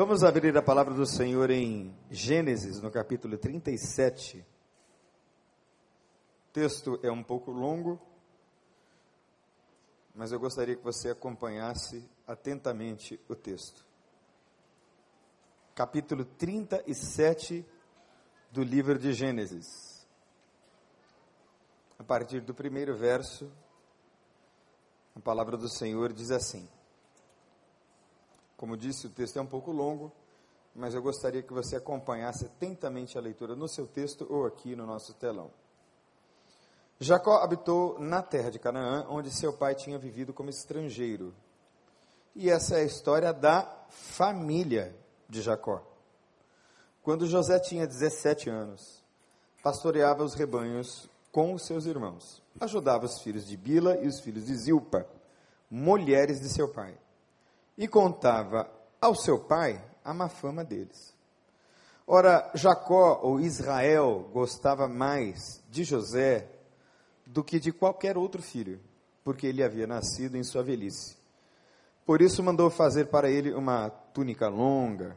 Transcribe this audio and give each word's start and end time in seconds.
Vamos 0.00 0.24
abrir 0.24 0.56
a 0.56 0.62
palavra 0.62 0.94
do 0.94 1.04
Senhor 1.04 1.50
em 1.50 1.94
Gênesis, 2.10 2.80
no 2.80 2.90
capítulo 2.90 3.36
37. 3.36 4.38
O 4.38 4.44
texto 6.54 6.98
é 7.02 7.12
um 7.12 7.22
pouco 7.22 7.50
longo, 7.50 8.00
mas 10.14 10.32
eu 10.32 10.40
gostaria 10.40 10.74
que 10.74 10.82
você 10.82 11.10
acompanhasse 11.10 12.02
atentamente 12.26 13.20
o 13.28 13.34
texto. 13.34 13.84
Capítulo 15.74 16.24
37 16.24 17.62
do 18.50 18.62
livro 18.62 18.98
de 18.98 19.12
Gênesis. 19.12 20.06
A 21.98 22.04
partir 22.04 22.40
do 22.40 22.54
primeiro 22.54 22.96
verso, 22.96 23.52
a 25.14 25.20
palavra 25.20 25.58
do 25.58 25.68
Senhor 25.68 26.10
diz 26.10 26.30
assim: 26.30 26.66
como 28.60 28.76
disse, 28.76 29.06
o 29.06 29.10
texto 29.10 29.38
é 29.38 29.40
um 29.40 29.46
pouco 29.46 29.72
longo, 29.72 30.12
mas 30.74 30.92
eu 30.92 31.00
gostaria 31.00 31.42
que 31.42 31.50
você 31.50 31.76
acompanhasse 31.76 32.44
atentamente 32.44 33.16
a 33.16 33.20
leitura 33.20 33.56
no 33.56 33.66
seu 33.66 33.86
texto 33.86 34.26
ou 34.28 34.44
aqui 34.44 34.76
no 34.76 34.84
nosso 34.84 35.14
telão. 35.14 35.50
Jacó 36.98 37.38
habitou 37.38 37.98
na 37.98 38.20
terra 38.20 38.50
de 38.50 38.58
Canaã, 38.58 39.06
onde 39.08 39.30
seu 39.30 39.50
pai 39.50 39.74
tinha 39.74 39.98
vivido 39.98 40.34
como 40.34 40.50
estrangeiro. 40.50 41.34
E 42.36 42.50
essa 42.50 42.74
é 42.76 42.82
a 42.82 42.84
história 42.84 43.32
da 43.32 43.62
família 43.88 44.94
de 45.26 45.40
Jacó. 45.40 45.82
Quando 47.02 47.26
José 47.26 47.58
tinha 47.60 47.86
17 47.86 48.50
anos, 48.50 49.02
pastoreava 49.62 50.22
os 50.22 50.34
rebanhos 50.34 51.08
com 51.32 51.54
os 51.54 51.64
seus 51.64 51.86
irmãos. 51.86 52.42
Ajudava 52.60 53.06
os 53.06 53.22
filhos 53.22 53.46
de 53.46 53.56
Bila 53.56 53.96
e 53.96 54.06
os 54.06 54.20
filhos 54.20 54.44
de 54.44 54.54
Zilpa, 54.54 55.06
mulheres 55.70 56.42
de 56.42 56.50
seu 56.50 56.68
pai 56.68 56.94
e 57.80 57.88
contava 57.88 58.70
ao 59.00 59.14
seu 59.14 59.38
pai 59.38 59.82
a 60.04 60.12
má 60.12 60.28
fama 60.28 60.62
deles. 60.62 61.16
Ora, 62.06 62.50
Jacó 62.54 63.20
ou 63.22 63.40
Israel 63.40 64.28
gostava 64.34 64.86
mais 64.86 65.64
de 65.70 65.82
José 65.82 66.46
do 67.26 67.42
que 67.42 67.58
de 67.58 67.72
qualquer 67.72 68.18
outro 68.18 68.42
filho, 68.42 68.78
porque 69.24 69.46
ele 69.46 69.64
havia 69.64 69.86
nascido 69.86 70.36
em 70.36 70.44
sua 70.44 70.62
velhice. 70.62 71.16
Por 72.04 72.20
isso 72.20 72.42
mandou 72.42 72.68
fazer 72.68 73.06
para 73.06 73.30
ele 73.30 73.54
uma 73.54 73.88
túnica 73.88 74.46
longa. 74.46 75.16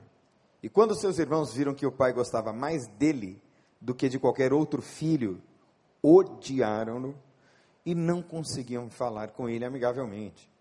E 0.62 0.70
quando 0.70 0.98
seus 0.98 1.20
irmãos 1.20 1.54
viram 1.54 1.74
que 1.74 1.86
o 1.86 1.92
pai 1.92 2.14
gostava 2.14 2.54
mais 2.54 2.88
dele 2.98 3.42
do 3.82 3.94
que 3.94 4.08
de 4.08 4.18
qualquer 4.18 4.54
outro 4.54 4.82
filho, 4.82 5.42
odiaram-no 6.02 7.14
e 7.86 7.94
não 7.94 8.22
conseguiam 8.22 8.90
falar 8.90 9.32
com 9.32 9.50
ele 9.50 9.66
amigavelmente. 9.66 10.53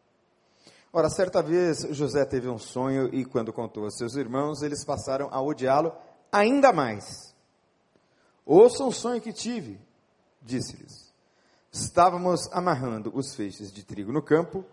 Ora, 0.94 1.08
certa 1.08 1.42
vez 1.42 1.86
José 1.92 2.22
teve 2.26 2.48
um 2.48 2.58
sonho 2.58 3.08
e, 3.14 3.24
quando 3.24 3.50
contou 3.50 3.86
a 3.86 3.90
seus 3.90 4.14
irmãos, 4.14 4.60
eles 4.60 4.84
passaram 4.84 5.28
a 5.32 5.40
odiá-lo 5.40 5.90
ainda 6.30 6.70
mais. 6.70 7.34
Ouçam 8.44 8.88
o 8.88 8.92
sonho 8.92 9.20
que 9.20 9.32
tive, 9.32 9.80
disse-lhes. 10.42 11.10
Estávamos 11.72 12.46
amarrando 12.52 13.10
os 13.14 13.34
feixes 13.34 13.72
de 13.72 13.82
trigo 13.82 14.12
no 14.12 14.20
campo, 14.20 14.66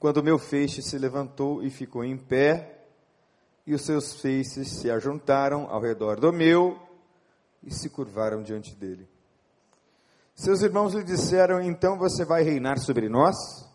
quando 0.00 0.24
meu 0.24 0.38
feixe 0.40 0.82
se 0.82 0.98
levantou 0.98 1.62
e 1.62 1.70
ficou 1.70 2.02
em 2.02 2.16
pé, 2.16 2.86
e 3.64 3.72
os 3.72 3.82
seus 3.82 4.14
feixes 4.14 4.80
se 4.80 4.90
ajuntaram 4.90 5.68
ao 5.70 5.80
redor 5.80 6.18
do 6.18 6.32
meu 6.32 6.76
e 7.62 7.72
se 7.72 7.88
curvaram 7.88 8.42
diante 8.42 8.74
dele. 8.74 9.08
Seus 10.34 10.62
irmãos 10.62 10.94
lhe 10.94 11.04
disseram: 11.04 11.60
Então 11.60 11.96
você 11.96 12.24
vai 12.24 12.42
reinar 12.42 12.80
sobre 12.80 13.08
nós? 13.08 13.69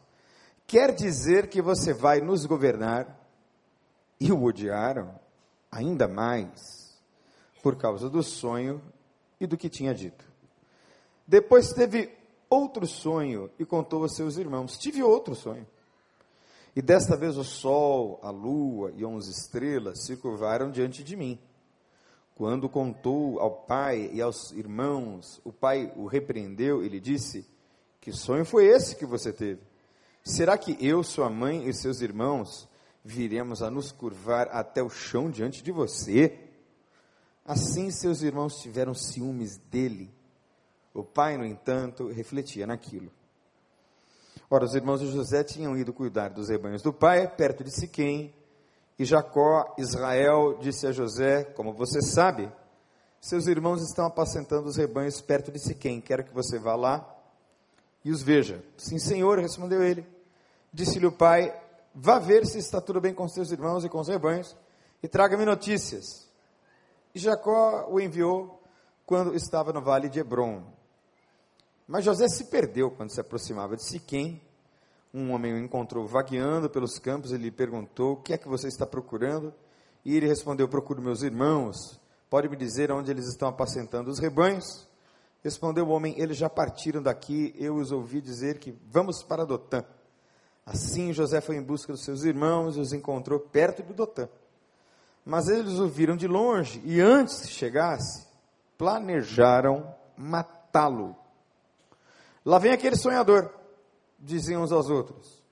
Quer 0.68 0.94
dizer 0.94 1.50
que 1.50 1.62
você 1.62 1.94
vai 1.94 2.22
nos 2.22 2.46
governar. 2.46 3.24
E 4.20 4.32
o 4.32 4.44
odiaram 4.44 5.20
ainda 5.70 6.08
mais 6.08 6.98
por 7.62 7.76
causa 7.76 8.10
do 8.10 8.24
sonho 8.24 8.82
e 9.40 9.46
do 9.46 9.58
que 9.58 9.70
tinha 9.70 9.94
dito. 9.94 10.26
Depois 11.28 11.74
teve 11.74 12.16
outro 12.50 12.88
sonho 12.88 13.50
e 13.60 13.66
contou 13.66 14.04
a 14.04 14.10
seus 14.10 14.38
irmãos: 14.38 14.78
Tive 14.78 15.04
outro 15.04 15.36
sonho. 15.36 15.68
E 16.76 16.82
desta 16.82 17.16
vez 17.16 17.38
o 17.38 17.44
sol, 17.44 18.20
a 18.22 18.30
lua 18.30 18.92
e 18.96 19.06
onze 19.06 19.32
estrelas 19.32 20.06
se 20.06 20.18
curvaram 20.18 20.70
diante 20.72 21.04
de 21.04 21.16
mim. 21.16 21.40
Quando 22.36 22.68
contou 22.68 23.40
ao 23.40 23.50
pai 23.50 24.10
e 24.12 24.22
aos 24.22 24.52
irmãos, 24.52 25.40
o 25.46 25.54
pai 25.54 25.92
o 25.96 26.06
repreendeu 26.06 26.84
e 26.84 26.90
lhe 26.90 27.00
disse: 27.00 27.46
Que 28.02 28.12
sonho 28.12 28.46
foi 28.46 28.66
esse 28.66 28.96
que 28.96 29.06
você 29.06 29.32
teve? 29.32 29.62
Será 30.26 30.58
que 30.58 30.76
eu, 30.84 31.04
sua 31.04 31.30
mãe 31.30 31.70
e 31.70 31.74
seus 31.74 32.02
irmãos 32.02 32.68
viremos 33.04 33.62
a 33.62 33.70
nos 33.70 33.92
curvar 33.92 34.48
até 34.48 34.82
o 34.82 34.90
chão 34.90 35.30
diante 35.30 35.62
de 35.62 35.72
você? 35.72 36.36
Assim 37.46 37.92
seus 37.92 38.24
irmãos 38.24 38.56
tiveram 38.56 38.96
ciúmes 38.96 39.56
dele. 39.70 40.12
O 40.96 41.04
pai, 41.04 41.38
no 41.38 41.46
entanto, 41.46 42.08
refletia 42.08 42.66
naquilo. 42.66 43.12
Ora, 44.50 44.66
os 44.66 44.74
irmãos 44.74 45.00
de 45.00 45.12
José 45.12 45.44
tinham 45.44 45.78
ido 45.78 45.94
cuidar 45.94 46.30
dos 46.30 46.50
rebanhos 46.50 46.82
do 46.82 46.92
pai, 46.92 47.28
perto 47.28 47.64
de 47.64 47.70
Siquém, 47.70 48.34
e 48.98 49.06
Jacó, 49.06 49.76
Israel, 49.78 50.58
disse 50.60 50.88
a 50.88 50.92
José: 50.92 51.44
Como 51.44 51.72
você 51.72 52.02
sabe, 52.02 52.52
seus 53.22 53.46
irmãos 53.46 53.84
estão 53.84 54.08
apacentando 54.08 54.66
os 54.68 54.78
rebanhos 54.78 55.22
perto 55.22 55.52
de 55.52 55.60
Siquém. 55.60 56.02
Quero 56.02 56.24
que 56.24 56.34
você 56.34 56.58
vá 56.58 56.76
lá 56.76 57.08
e 58.04 58.10
os 58.10 58.24
veja. 58.24 58.64
Sim, 58.76 58.98
senhor, 58.98 59.38
respondeu 59.38 59.84
ele. 59.84 60.15
Disse-lhe 60.76 61.08
o 61.08 61.12
pai: 61.12 61.58
Vá 61.94 62.20
ver 62.20 62.46
se 62.46 62.58
está 62.58 62.82
tudo 62.82 63.00
bem 63.00 63.14
com 63.14 63.26
seus 63.30 63.50
irmãos 63.50 63.86
e 63.86 63.90
com 63.90 63.98
os 63.98 64.10
rebanhos, 64.10 64.58
e 65.02 65.08
traga-me 65.08 65.46
notícias. 65.46 66.30
E 67.14 67.20
Jacó 67.20 67.88
o 67.90 67.98
enviou 67.98 68.62
quando 69.06 69.34
estava 69.34 69.72
no 69.72 69.82
vale 69.82 70.10
de 70.10 70.20
Hebron. 70.20 70.66
Mas 71.88 72.04
José 72.04 72.28
se 72.28 72.50
perdeu 72.50 72.92
quando 72.92 73.10
se 73.10 73.22
aproximava 73.22 73.78
de 73.78 73.86
Siquém. 73.86 74.42
Um 75.14 75.32
homem 75.32 75.54
o 75.54 75.58
encontrou 75.58 76.06
vagueando 76.06 76.70
pelos 76.70 77.00
campos 77.00 77.32
e 77.32 77.38
lhe 77.38 77.52
perguntou: 77.52 78.12
O 78.12 78.22
que 78.22 78.34
é 78.34 78.38
que 78.38 78.50
você 78.50 78.68
está 78.68 78.86
procurando? 78.86 79.54
E 80.04 80.14
ele 80.14 80.28
respondeu: 80.28 80.68
Procuro 80.68 81.02
meus 81.02 81.22
irmãos. 81.22 81.78
Pode 82.30 82.50
me 82.50 82.58
dizer 82.58 82.92
onde 82.92 83.10
eles 83.10 83.30
estão 83.30 83.48
apacentando 83.48 84.10
os 84.10 84.20
rebanhos? 84.20 84.86
Respondeu 85.42 85.88
o 85.88 85.92
homem: 85.92 86.20
Eles 86.20 86.36
já 86.36 86.50
partiram 86.50 87.02
daqui. 87.02 87.56
Eu 87.58 87.76
os 87.76 87.94
ouvi 87.94 88.20
dizer 88.20 88.60
que 88.60 88.78
vamos 88.92 89.24
para 89.24 89.46
Dotã. 89.46 89.82
Assim 90.66 91.14
José 91.14 91.42
foi 91.42 91.58
em 91.58 91.64
busca 91.64 91.94
dos 91.94 92.04
seus 92.04 92.24
irmãos 92.24 92.76
e 92.76 92.80
os 92.80 92.92
encontrou 92.92 93.40
perto 93.40 93.84
de 93.84 93.94
Dotã. 93.94 94.28
Mas 95.24 95.48
eles 95.48 95.80
o 95.80 95.88
viram 95.88 96.16
de 96.16 96.28
longe 96.28 96.82
e 96.84 97.00
antes 97.00 97.42
que 97.42 97.48
chegasse, 97.48 98.26
planejaram 98.78 99.94
matá-lo. 100.18 101.16
Lá 102.44 102.58
vem 102.58 102.72
aquele 102.72 102.96
sonhador, 102.96 103.52
diziam 104.20 104.64
uns 104.64 104.72
aos 104.72 104.90
outros. 104.90 105.44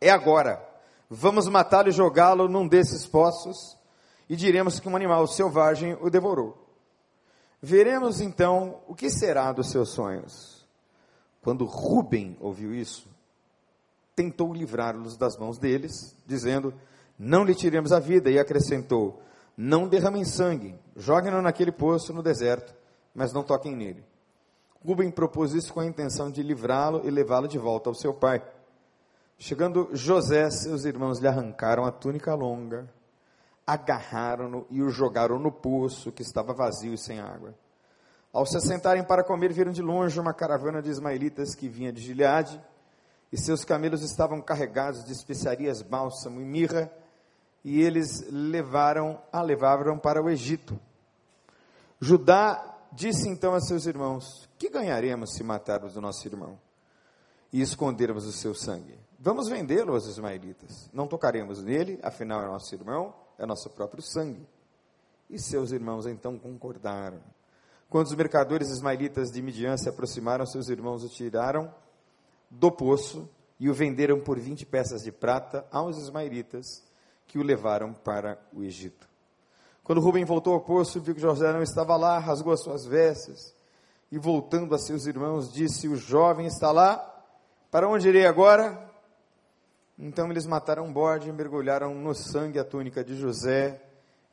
É 0.00 0.10
agora. 0.10 0.64
Vamos 1.08 1.48
matá-lo 1.48 1.88
e 1.88 1.92
jogá-lo 1.92 2.48
num 2.48 2.66
desses 2.66 3.06
poços 3.06 3.76
e 4.28 4.36
diremos 4.36 4.78
que 4.78 4.88
um 4.88 4.94
animal 4.94 5.26
selvagem 5.26 5.96
o 6.00 6.08
devorou. 6.08 6.68
Veremos 7.60 8.20
então 8.20 8.80
o 8.86 8.94
que 8.94 9.10
será 9.10 9.52
dos 9.52 9.70
seus 9.70 9.90
sonhos. 9.90 10.64
Quando 11.42 11.64
Rubem 11.64 12.36
ouviu 12.40 12.74
isso, 12.74 13.08
tentou 14.14 14.52
livrá-los 14.52 15.16
das 15.16 15.36
mãos 15.36 15.58
deles, 15.58 16.16
dizendo: 16.26 16.74
Não 17.18 17.44
lhe 17.44 17.54
tiremos 17.54 17.92
a 17.92 17.98
vida, 17.98 18.30
e 18.30 18.38
acrescentou: 18.38 19.22
Não 19.56 19.88
derramem 19.88 20.24
sangue, 20.24 20.78
joguem-no 20.96 21.42
naquele 21.42 21.72
poço 21.72 22.12
no 22.12 22.22
deserto, 22.22 22.74
mas 23.14 23.32
não 23.32 23.42
toquem 23.42 23.74
nele. 23.74 24.04
Rubem 24.84 25.10
propôs 25.10 25.52
isso 25.52 25.74
com 25.74 25.80
a 25.80 25.86
intenção 25.86 26.30
de 26.30 26.42
livrá-lo 26.42 27.02
e 27.04 27.10
levá-lo 27.10 27.46
de 27.46 27.58
volta 27.58 27.90
ao 27.90 27.94
seu 27.94 28.14
pai. 28.14 28.42
Chegando 29.38 29.88
José, 29.92 30.50
seus 30.50 30.84
irmãos 30.84 31.18
lhe 31.18 31.28
arrancaram 31.28 31.84
a 31.84 31.92
túnica 31.92 32.34
longa, 32.34 32.88
agarraram-no 33.66 34.66
e 34.70 34.82
o 34.82 34.90
jogaram 34.90 35.38
no 35.38 35.52
poço 35.52 36.12
que 36.12 36.22
estava 36.22 36.52
vazio 36.52 36.94
e 36.94 36.98
sem 36.98 37.20
água. 37.20 37.54
Ao 38.32 38.46
se 38.46 38.60
sentarem 38.60 39.04
para 39.04 39.24
comer, 39.24 39.52
viram 39.52 39.72
de 39.72 39.82
longe 39.82 40.18
uma 40.20 40.32
caravana 40.32 40.80
de 40.80 40.90
ismaelitas 40.90 41.54
que 41.54 41.68
vinha 41.68 41.92
de 41.92 42.00
Gileade 42.00 42.60
e 43.32 43.38
seus 43.38 43.64
camelos 43.64 44.02
estavam 44.02 44.40
carregados 44.40 45.04
de 45.04 45.12
especiarias, 45.12 45.82
bálsamo 45.82 46.40
e 46.40 46.44
mirra, 46.44 46.90
e 47.64 47.80
eles 47.80 48.26
levaram, 48.30 49.20
a 49.32 49.40
levaram 49.42 49.98
para 49.98 50.22
o 50.22 50.28
Egito. 50.28 50.78
Judá 52.00 52.78
disse 52.92 53.28
então 53.28 53.54
a 53.54 53.60
seus 53.60 53.86
irmãos: 53.86 54.48
Que 54.58 54.68
ganharemos 54.68 55.34
se 55.34 55.44
matarmos 55.44 55.96
o 55.96 56.00
nosso 56.00 56.26
irmão 56.26 56.58
e 57.52 57.60
escondermos 57.60 58.26
o 58.26 58.32
seu 58.32 58.54
sangue? 58.54 58.98
Vamos 59.18 59.48
vendê-lo 59.48 59.92
aos 59.92 60.06
ismaelitas. 60.06 60.88
Não 60.92 61.06
tocaremos 61.06 61.62
nele, 61.62 62.00
afinal 62.02 62.42
é 62.42 62.46
nosso 62.46 62.74
irmão, 62.74 63.14
é 63.38 63.44
nosso 63.44 63.68
próprio 63.70 64.02
sangue. 64.02 64.48
E 65.28 65.38
seus 65.38 65.70
irmãos 65.70 66.06
então 66.06 66.38
concordaram. 66.38 67.20
Quando 67.88 68.06
os 68.06 68.14
mercadores 68.14 68.70
ismaelitas 68.70 69.30
de 69.30 69.42
Midian 69.42 69.76
se 69.76 69.88
aproximaram, 69.88 70.46
seus 70.46 70.68
irmãos 70.68 71.04
o 71.04 71.08
tiraram 71.08 71.72
do 72.50 72.70
poço 72.72 73.28
e 73.58 73.68
o 73.70 73.74
venderam 73.74 74.20
por 74.20 74.38
20 74.38 74.66
peças 74.66 75.02
de 75.02 75.12
prata 75.12 75.66
aos 75.70 75.96
ismaelitas 75.96 76.82
que 77.26 77.38
o 77.38 77.42
levaram 77.42 77.92
para 77.92 78.40
o 78.52 78.62
Egito. 78.62 79.08
Quando 79.84 80.00
Rubem 80.00 80.24
voltou 80.24 80.54
ao 80.54 80.60
poço, 80.60 81.00
viu 81.00 81.14
que 81.14 81.20
José 81.20 81.52
não 81.52 81.62
estava 81.62 81.96
lá, 81.96 82.18
rasgou 82.18 82.52
as 82.52 82.62
suas 82.62 82.84
vestes 82.84 83.54
e, 84.10 84.18
voltando 84.18 84.74
a 84.74 84.78
seus 84.78 85.06
irmãos, 85.06 85.52
disse: 85.52 85.88
O 85.88 85.96
jovem 85.96 86.46
está 86.46 86.72
lá, 86.72 86.96
para 87.70 87.88
onde 87.88 88.08
irei 88.08 88.26
agora? 88.26 88.90
Então 89.98 90.30
eles 90.30 90.46
mataram 90.46 90.86
um 90.86 90.92
bode 90.92 91.28
e 91.28 91.32
mergulharam 91.32 91.94
no 91.94 92.14
sangue 92.14 92.58
a 92.58 92.64
túnica 92.64 93.04
de 93.04 93.14
José 93.14 93.82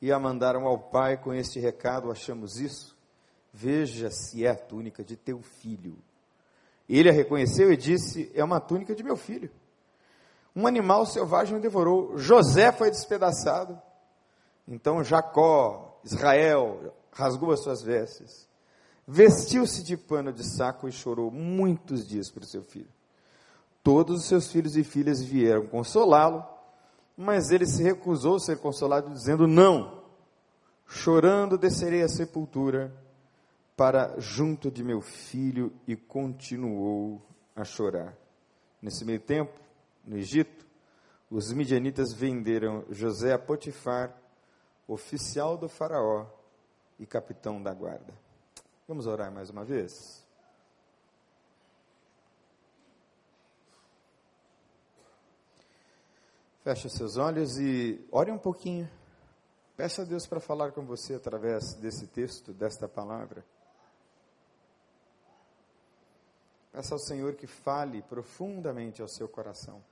e 0.02 0.12
a 0.12 0.20
mandaram 0.20 0.66
ao 0.66 0.80
pai 0.80 1.18
com 1.18 1.34
este 1.34 1.60
recado: 1.60 2.12
Achamos 2.12 2.60
isso? 2.60 2.96
Veja 3.52 4.10
se 4.10 4.46
é 4.46 4.50
a 4.50 4.56
túnica 4.56 5.04
de 5.04 5.16
teu 5.16 5.42
filho. 5.42 5.98
Ele 6.88 7.10
a 7.10 7.14
reconheceu 7.14 7.72
e 7.72 7.78
disse: 7.78 8.32
É 8.34 8.44
uma 8.44 8.60
túnica 8.60 8.96
de 8.96 9.04
meu 9.04 9.18
filho. 9.18 9.50
Um 10.56 10.66
animal 10.66 11.06
selvagem 11.06 11.58
o 11.58 11.62
devorou. 11.62 12.18
José 12.18 12.72
foi 12.72 12.90
despedaçado. 12.90 13.80
Então 14.68 15.04
Jacó, 15.04 16.00
Israel, 16.04 16.94
rasgou 17.12 17.52
as 17.52 17.62
suas 17.62 17.82
vestes, 17.82 18.48
vestiu-se 19.08 19.84
de 19.84 19.96
pano 19.96 20.32
de 20.32 20.44
saco 20.44 20.88
e 20.88 20.92
chorou 20.92 21.32
muitos 21.32 22.08
dias 22.08 22.30
por 22.30 22.44
seu 22.44 22.64
filho. 22.64 22.90
Todos 23.84 24.22
os 24.22 24.26
seus 24.28 24.52
filhos 24.52 24.76
e 24.76 24.84
filhas 24.84 25.24
vieram 25.24 25.68
consolá-lo, 25.68 26.46
mas 27.16 27.50
ele 27.50 27.66
se 27.66 27.82
recusou 27.82 28.36
a 28.36 28.40
ser 28.40 28.58
consolado, 28.58 29.10
dizendo: 29.10 29.48
Não, 29.48 30.04
chorando 30.86 31.58
descerei 31.58 32.02
à 32.04 32.10
sepultura 32.10 32.94
para 33.78 34.20
junto 34.20 34.72
de 34.72 34.84
meu 34.84 35.02
filho, 35.02 35.72
e 35.88 35.96
continuou 35.96 37.22
a 37.56 37.64
chorar. 37.64 38.18
Nesse 38.82 39.06
meio 39.06 39.20
tempo, 39.20 39.54
no 40.04 40.18
Egito, 40.18 40.66
os 41.30 41.54
midianitas 41.54 42.12
venderam 42.12 42.84
José 42.90 43.34
a 43.34 43.40
Potifar, 43.40 44.20
oficial 44.88 45.58
do 45.58 45.70
Faraó 45.70 46.26
e 46.98 47.06
capitão 47.06 47.62
da 47.62 47.72
guarda. 47.72 48.14
Vamos 48.88 49.06
orar 49.06 49.32
mais 49.32 49.52
uma 49.52 49.64
vez? 49.64 50.26
Feche 56.64 56.90
seus 56.90 57.16
olhos 57.16 57.60
e 57.60 58.04
ore 58.12 58.32
um 58.32 58.40
pouquinho. 58.40 58.90
Peça 59.76 60.02
a 60.02 60.06
Deus 60.06 60.26
para 60.26 60.40
falar 60.40 60.72
com 60.72 60.84
você 60.84 61.14
através 61.14 61.76
desse 61.76 62.08
texto, 62.08 62.52
desta 62.52 62.90
palavra. 62.90 63.46
Peça 66.78 66.94
ao 66.94 67.00
Senhor 67.00 67.34
que 67.34 67.48
fale 67.48 68.04
profundamente 68.04 69.02
ao 69.02 69.08
seu 69.08 69.28
coração. 69.28 69.84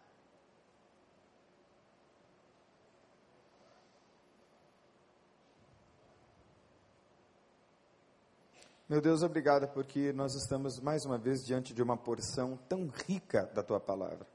Meu 8.87 9.01
Deus, 9.01 9.23
obrigado 9.23 9.67
porque 9.73 10.13
nós 10.13 10.35
estamos 10.35 10.79
mais 10.79 11.05
uma 11.05 11.17
vez 11.17 11.43
diante 11.43 11.73
de 11.73 11.81
uma 11.81 11.97
porção 11.97 12.55
tão 12.69 12.85
rica 12.85 13.47
da 13.47 13.63
tua 13.63 13.79
palavra. 13.79 14.27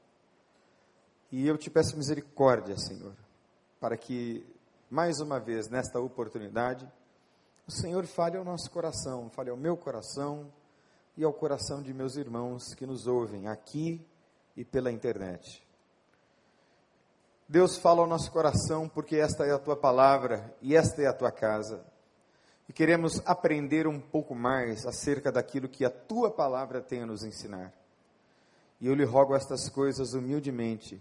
E 1.31 1.47
eu 1.47 1.57
te 1.57 1.69
peço 1.69 1.95
misericórdia, 1.95 2.75
Senhor, 2.77 3.15
para 3.79 3.95
que 3.95 4.45
mais 4.89 5.21
uma 5.21 5.39
vez 5.39 5.69
nesta 5.69 6.01
oportunidade 6.01 6.85
o 7.65 7.71
Senhor 7.71 8.05
fale 8.05 8.35
ao 8.35 8.43
nosso 8.43 8.69
coração, 8.69 9.29
fale 9.29 9.49
ao 9.49 9.55
meu 9.55 9.77
coração 9.77 10.51
e 11.17 11.23
ao 11.23 11.33
coração 11.33 11.81
de 11.81 11.93
meus 11.93 12.15
irmãos 12.15 12.73
que 12.75 12.85
nos 12.85 13.07
ouvem 13.07 13.47
aqui 13.47 14.05
e 14.55 14.63
pela 14.63 14.91
internet. 14.91 15.61
Deus 17.47 17.77
fala 17.77 18.01
ao 18.01 18.07
nosso 18.07 18.31
coração 18.31 18.87
porque 18.87 19.17
esta 19.17 19.45
é 19.45 19.51
a 19.51 19.59
tua 19.59 19.75
palavra 19.75 20.55
e 20.61 20.75
esta 20.75 21.01
é 21.01 21.07
a 21.07 21.13
tua 21.13 21.31
casa 21.31 21.83
e 22.71 22.73
queremos 22.73 23.21
aprender 23.25 23.85
um 23.85 23.99
pouco 23.99 24.33
mais 24.33 24.85
acerca 24.85 25.29
daquilo 25.29 25.67
que 25.67 25.83
a 25.83 25.89
tua 25.89 26.31
palavra 26.31 26.79
tem 26.79 27.01
a 27.01 27.05
nos 27.05 27.21
ensinar. 27.21 27.73
E 28.79 28.87
eu 28.87 28.95
lhe 28.95 29.03
rogo 29.03 29.35
estas 29.35 29.67
coisas 29.67 30.13
humildemente, 30.13 30.97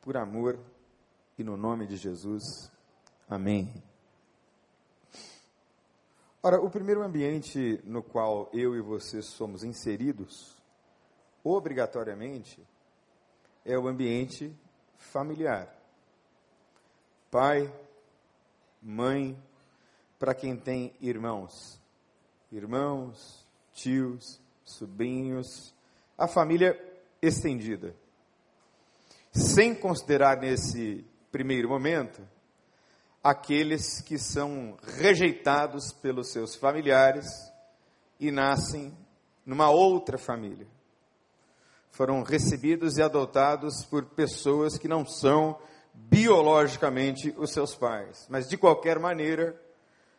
por 0.00 0.16
amor 0.16 0.56
e 1.36 1.42
no 1.42 1.56
nome 1.56 1.88
de 1.88 1.96
Jesus. 1.96 2.70
Amém. 3.28 3.91
Ora, 6.44 6.60
o 6.60 6.68
primeiro 6.68 7.02
ambiente 7.02 7.80
no 7.84 8.02
qual 8.02 8.50
eu 8.52 8.74
e 8.74 8.80
você 8.80 9.22
somos 9.22 9.62
inseridos, 9.62 10.60
obrigatoriamente, 11.44 12.60
é 13.64 13.78
o 13.78 13.86
ambiente 13.86 14.52
familiar. 14.96 15.72
Pai, 17.30 17.72
mãe, 18.82 19.40
para 20.18 20.34
quem 20.34 20.56
tem 20.56 20.92
irmãos. 21.00 21.80
Irmãos, 22.50 23.46
tios, 23.72 24.40
sobrinhos, 24.64 25.72
a 26.18 26.26
família 26.26 26.76
estendida. 27.22 27.94
Sem 29.30 29.76
considerar 29.76 30.38
nesse 30.38 31.06
primeiro 31.30 31.68
momento 31.68 32.20
aqueles 33.22 34.00
que 34.00 34.18
são 34.18 34.76
rejeitados 34.98 35.92
pelos 35.92 36.32
seus 36.32 36.56
familiares 36.56 37.26
e 38.18 38.30
nascem 38.30 38.96
numa 39.46 39.70
outra 39.70 40.18
família. 40.18 40.66
Foram 41.90 42.22
recebidos 42.22 42.96
e 42.96 43.02
adotados 43.02 43.84
por 43.84 44.04
pessoas 44.06 44.76
que 44.76 44.88
não 44.88 45.06
são 45.06 45.58
biologicamente 45.94 47.34
os 47.36 47.52
seus 47.52 47.74
pais, 47.74 48.26
mas 48.28 48.48
de 48.48 48.56
qualquer 48.56 48.98
maneira 48.98 49.60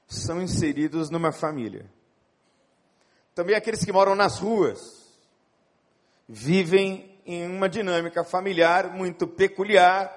são 0.08 0.42
inseridos 0.42 1.10
numa 1.10 1.32
família. 1.32 1.90
Também 3.34 3.56
aqueles 3.56 3.84
que 3.84 3.92
moram 3.92 4.16
nas 4.16 4.38
ruas 4.38 4.80
vivem 6.30 7.20
em 7.26 7.48
uma 7.48 7.68
dinâmica 7.68 8.24
familiar 8.24 8.94
muito 8.94 9.28
peculiar, 9.28 10.12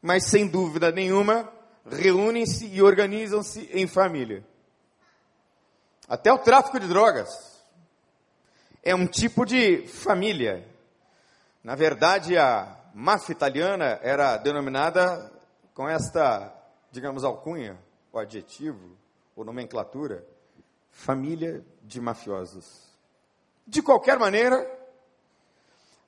mas 0.00 0.24
sem 0.24 0.46
dúvida 0.46 0.90
nenhuma 0.90 1.52
reúnem-se 1.90 2.66
e 2.66 2.82
organizam-se 2.82 3.68
em 3.72 3.86
família. 3.86 4.44
Até 6.08 6.32
o 6.32 6.38
tráfico 6.38 6.80
de 6.80 6.88
drogas 6.88 7.28
é 8.82 8.94
um 8.94 9.06
tipo 9.06 9.44
de 9.44 9.86
família. 9.86 10.66
Na 11.62 11.74
verdade, 11.74 12.38
a 12.38 12.76
máfia 12.94 13.32
italiana 13.32 13.98
era 14.02 14.36
denominada 14.36 15.30
com 15.74 15.88
esta, 15.88 16.52
digamos, 16.90 17.24
alcunha, 17.24 17.78
o 18.12 18.18
adjetivo, 18.18 18.96
ou 19.36 19.44
nomenclatura, 19.44 20.24
família 20.90 21.64
de 21.82 22.00
mafiosos. 22.00 22.88
De 23.66 23.82
qualquer 23.82 24.18
maneira, 24.18 24.66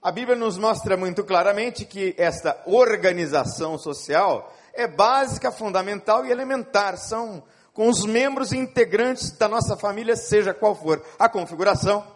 a 0.02 0.10
Bíblia 0.10 0.34
nos 0.34 0.56
mostra 0.56 0.96
muito 0.96 1.22
claramente 1.22 1.84
que 1.84 2.14
esta 2.16 2.60
organização 2.64 3.76
social 3.76 4.52
é 4.72 4.86
básica, 4.86 5.52
fundamental 5.52 6.24
e 6.24 6.30
elementar. 6.30 6.96
São 6.96 7.42
com 7.72 7.88
os 7.88 8.04
membros 8.04 8.52
integrantes 8.52 9.30
da 9.32 9.48
nossa 9.48 9.76
família, 9.76 10.16
seja 10.16 10.52
qual 10.52 10.74
for 10.74 11.02
a 11.18 11.28
configuração, 11.28 12.06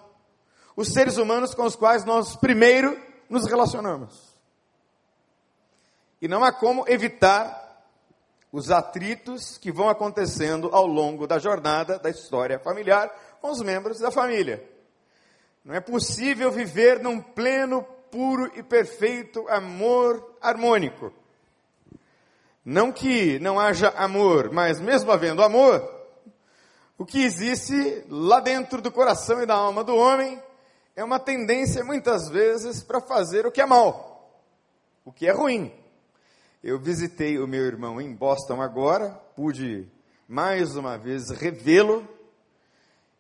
os 0.77 0.89
seres 0.89 1.17
humanos 1.17 1.55
com 1.55 1.65
os 1.65 1.77
quais 1.77 2.05
nós 2.05 2.37
primeiro 2.37 3.01
nos 3.29 3.47
relacionamos. 3.47 4.35
E 6.21 6.29
não 6.29 6.43
há 6.43 6.53
como 6.53 6.85
evitar 6.89 7.63
os 8.51 8.71
atritos 8.71 9.59
que 9.59 9.73
vão 9.73 9.89
acontecendo 9.89 10.71
ao 10.73 10.87
longo 10.87 11.27
da 11.27 11.39
jornada 11.39 11.99
da 11.99 12.09
história 12.09 12.59
familiar 12.59 13.11
com 13.41 13.51
os 13.51 13.61
membros 13.61 13.99
da 13.99 14.11
família. 14.11 14.63
Não 15.65 15.75
é 15.75 15.81
possível 15.81 16.51
viver 16.51 17.01
num 17.01 17.21
pleno, 17.21 17.83
puro 18.11 18.51
e 18.55 18.63
perfeito 18.63 19.45
amor 19.49 20.37
harmônico. 20.41 21.13
Não 22.65 22.91
que 22.91 23.39
não 23.41 23.61
haja 23.61 23.91
amor, 23.91 24.51
mas 24.51 24.81
mesmo 24.81 25.13
havendo 25.13 25.43
amor, 25.43 25.83
o 26.97 27.05
que 27.05 27.23
existe 27.23 28.05
lá 28.09 28.41
dentro 28.41 28.81
do 28.81 28.91
coração 28.91 29.43
e 29.43 29.47
da 29.47 29.55
alma 29.55 29.85
do 29.85 29.95
homem 29.95 30.41
é 30.97 31.05
uma 31.05 31.19
tendência 31.19 31.85
muitas 31.85 32.29
vezes 32.29 32.83
para 32.83 33.01
fazer 33.01 33.47
o 33.47 33.53
que 33.53 33.61
é 33.61 33.67
mal, 33.67 34.41
o 35.05 35.13
que 35.13 35.27
é 35.27 35.33
ruim. 35.33 35.73
Eu 36.63 36.79
visitei 36.79 37.39
o 37.39 37.47
meu 37.47 37.65
irmão 37.65 38.01
em 38.01 38.15
Boston 38.15 38.63
agora, 38.63 39.11
pude 39.37 39.87
mais 40.27 40.77
uma 40.77 40.97
vez 40.97 41.31
revê-lo. 41.31 42.09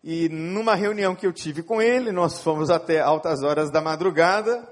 E 0.02 0.28
numa 0.28 0.74
reunião 0.74 1.14
que 1.14 1.26
eu 1.26 1.32
tive 1.32 1.62
com 1.62 1.82
ele, 1.82 2.12
nós 2.12 2.42
fomos 2.42 2.70
até 2.70 3.00
altas 3.00 3.42
horas 3.42 3.70
da 3.70 3.80
madrugada, 3.80 4.66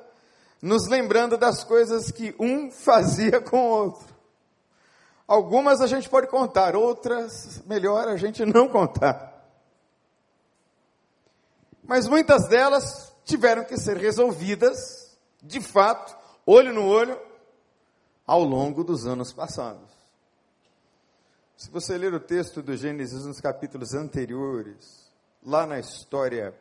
nos 0.60 0.86
lembrando 0.88 1.36
das 1.36 1.64
coisas 1.64 2.10
que 2.10 2.34
um 2.38 2.70
fazia 2.72 3.40
com 3.40 3.58
o 3.58 3.68
outro. 3.68 4.11
Algumas 5.32 5.80
a 5.80 5.86
gente 5.86 6.10
pode 6.10 6.26
contar, 6.26 6.76
outras 6.76 7.62
melhor 7.64 8.06
a 8.06 8.18
gente 8.18 8.44
não 8.44 8.68
contar. 8.68 9.48
Mas 11.82 12.06
muitas 12.06 12.46
delas 12.48 13.16
tiveram 13.24 13.64
que 13.64 13.78
ser 13.78 13.96
resolvidas, 13.96 15.16
de 15.42 15.58
fato, 15.58 16.14
olho 16.44 16.74
no 16.74 16.86
olho, 16.86 17.18
ao 18.26 18.44
longo 18.44 18.84
dos 18.84 19.06
anos 19.06 19.32
passados. 19.32 19.88
Se 21.56 21.70
você 21.70 21.96
ler 21.96 22.12
o 22.12 22.20
texto 22.20 22.60
do 22.60 22.76
Gênesis 22.76 23.24
nos 23.24 23.40
capítulos 23.40 23.94
anteriores, 23.94 25.10
lá 25.42 25.66
na 25.66 25.78
história 25.78 26.54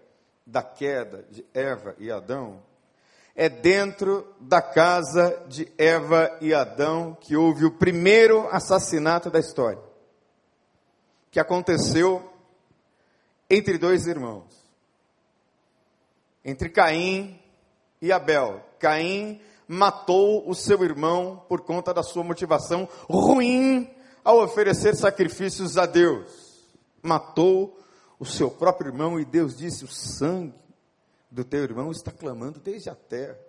da 0.45 0.63
queda 0.63 1.25
de 1.29 1.45
Eva 1.53 1.93
e 1.99 2.09
Adão, 2.09 2.63
é 3.35 3.49
dentro 3.49 4.27
da 4.39 4.61
casa 4.61 5.45
de 5.47 5.71
Eva 5.77 6.37
e 6.41 6.53
Adão 6.53 7.17
que 7.19 7.35
houve 7.35 7.65
o 7.65 7.71
primeiro 7.71 8.47
assassinato 8.49 9.29
da 9.29 9.39
história, 9.39 9.81
que 11.29 11.39
aconteceu 11.39 12.29
entre 13.49 13.77
dois 13.77 14.07
irmãos, 14.07 14.45
entre 16.43 16.69
Caim 16.69 17.39
e 18.01 18.11
Abel. 18.11 18.61
Caim 18.79 19.39
matou 19.67 20.49
o 20.49 20.53
seu 20.53 20.83
irmão 20.83 21.45
por 21.47 21.61
conta 21.61 21.93
da 21.93 22.03
sua 22.03 22.23
motivação 22.23 22.89
ruim 23.09 23.89
ao 24.23 24.41
oferecer 24.43 24.95
sacrifícios 24.95 25.77
a 25.77 25.85
Deus. 25.85 26.51
Matou 27.01 27.77
o 28.19 28.25
seu 28.25 28.51
próprio 28.51 28.89
irmão 28.89 29.19
e 29.19 29.25
Deus 29.25 29.57
disse: 29.57 29.85
O 29.85 29.87
sangue 29.87 30.53
do 31.31 31.45
teu 31.45 31.63
irmão 31.63 31.89
está 31.89 32.11
clamando 32.11 32.59
desde 32.59 32.89
a 32.89 32.95
terra. 32.95 33.39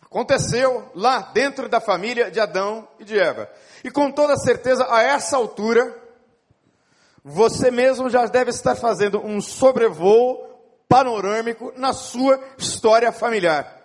Aconteceu 0.00 0.90
lá 0.94 1.20
dentro 1.20 1.68
da 1.68 1.80
família 1.80 2.30
de 2.30 2.38
Adão 2.38 2.86
e 3.00 3.04
de 3.04 3.18
Eva. 3.18 3.50
E 3.82 3.90
com 3.90 4.12
toda 4.12 4.36
certeza, 4.36 4.86
a 4.88 5.02
essa 5.02 5.36
altura, 5.36 6.00
você 7.24 7.70
mesmo 7.70 8.08
já 8.08 8.26
deve 8.26 8.50
estar 8.50 8.76
fazendo 8.76 9.18
um 9.18 9.40
sobrevoo 9.40 10.48
panorâmico 10.88 11.72
na 11.76 11.92
sua 11.92 12.38
história 12.56 13.10
familiar. 13.10 13.80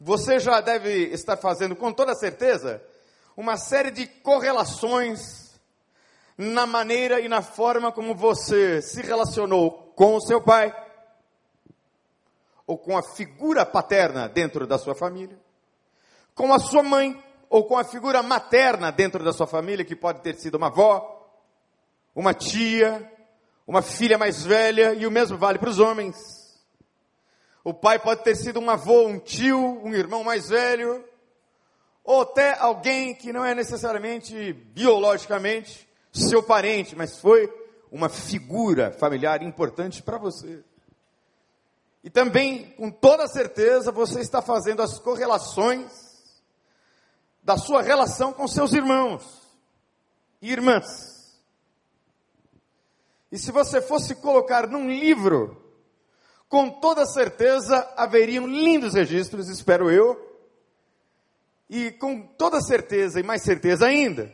Você 0.00 0.38
já 0.38 0.60
deve 0.60 1.04
estar 1.06 1.36
fazendo, 1.36 1.74
com 1.74 1.92
toda 1.92 2.14
certeza, 2.14 2.82
uma 3.36 3.56
série 3.56 3.90
de 3.90 4.06
correlações 4.06 5.47
na 6.38 6.64
maneira 6.64 7.20
e 7.20 7.28
na 7.28 7.42
forma 7.42 7.90
como 7.90 8.14
você 8.14 8.80
se 8.80 9.02
relacionou 9.02 9.92
com 9.96 10.14
o 10.14 10.20
seu 10.20 10.40
pai, 10.40 10.72
ou 12.64 12.78
com 12.78 12.96
a 12.96 13.02
figura 13.02 13.66
paterna 13.66 14.28
dentro 14.28 14.64
da 14.64 14.78
sua 14.78 14.94
família, 14.94 15.36
com 16.36 16.54
a 16.54 16.60
sua 16.60 16.84
mãe, 16.84 17.20
ou 17.50 17.64
com 17.64 17.76
a 17.76 17.82
figura 17.82 18.22
materna 18.22 18.92
dentro 18.92 19.24
da 19.24 19.32
sua 19.32 19.48
família, 19.48 19.84
que 19.84 19.96
pode 19.96 20.20
ter 20.20 20.36
sido 20.36 20.54
uma 20.54 20.68
avó, 20.68 21.28
uma 22.14 22.32
tia, 22.32 23.10
uma 23.66 23.82
filha 23.82 24.16
mais 24.16 24.44
velha, 24.44 24.94
e 24.94 25.06
o 25.06 25.10
mesmo 25.10 25.36
vale 25.36 25.58
para 25.58 25.70
os 25.70 25.80
homens. 25.80 26.16
O 27.64 27.74
pai 27.74 27.98
pode 27.98 28.22
ter 28.22 28.36
sido 28.36 28.60
um 28.60 28.70
avô, 28.70 29.08
um 29.08 29.18
tio, 29.18 29.58
um 29.82 29.92
irmão 29.92 30.22
mais 30.22 30.48
velho, 30.48 31.04
ou 32.04 32.20
até 32.20 32.56
alguém 32.60 33.14
que 33.14 33.32
não 33.32 33.44
é 33.44 33.54
necessariamente 33.54 34.52
biologicamente 34.52 35.87
seu 36.12 36.42
parente, 36.42 36.96
mas 36.96 37.18
foi 37.18 37.52
uma 37.90 38.08
figura 38.08 38.92
familiar 38.92 39.42
importante 39.42 40.02
para 40.02 40.18
você. 40.18 40.62
E 42.02 42.10
também, 42.10 42.70
com 42.72 42.90
toda 42.90 43.26
certeza, 43.26 43.90
você 43.90 44.20
está 44.20 44.40
fazendo 44.40 44.82
as 44.82 44.98
correlações 44.98 46.08
da 47.42 47.56
sua 47.56 47.82
relação 47.82 48.32
com 48.32 48.46
seus 48.46 48.72
irmãos 48.72 49.24
e 50.40 50.52
irmãs. 50.52 51.38
E 53.30 53.38
se 53.38 53.50
você 53.50 53.82
fosse 53.82 54.14
colocar 54.14 54.66
num 54.66 54.88
livro, 54.88 55.62
com 56.48 56.70
toda 56.70 57.04
certeza 57.04 57.86
haveriam 57.96 58.46
lindos 58.46 58.94
registros, 58.94 59.48
espero 59.48 59.90
eu, 59.90 60.26
e 61.68 61.90
com 61.90 62.22
toda 62.22 62.60
certeza 62.60 63.20
e 63.20 63.22
mais 63.22 63.42
certeza 63.42 63.86
ainda, 63.86 64.32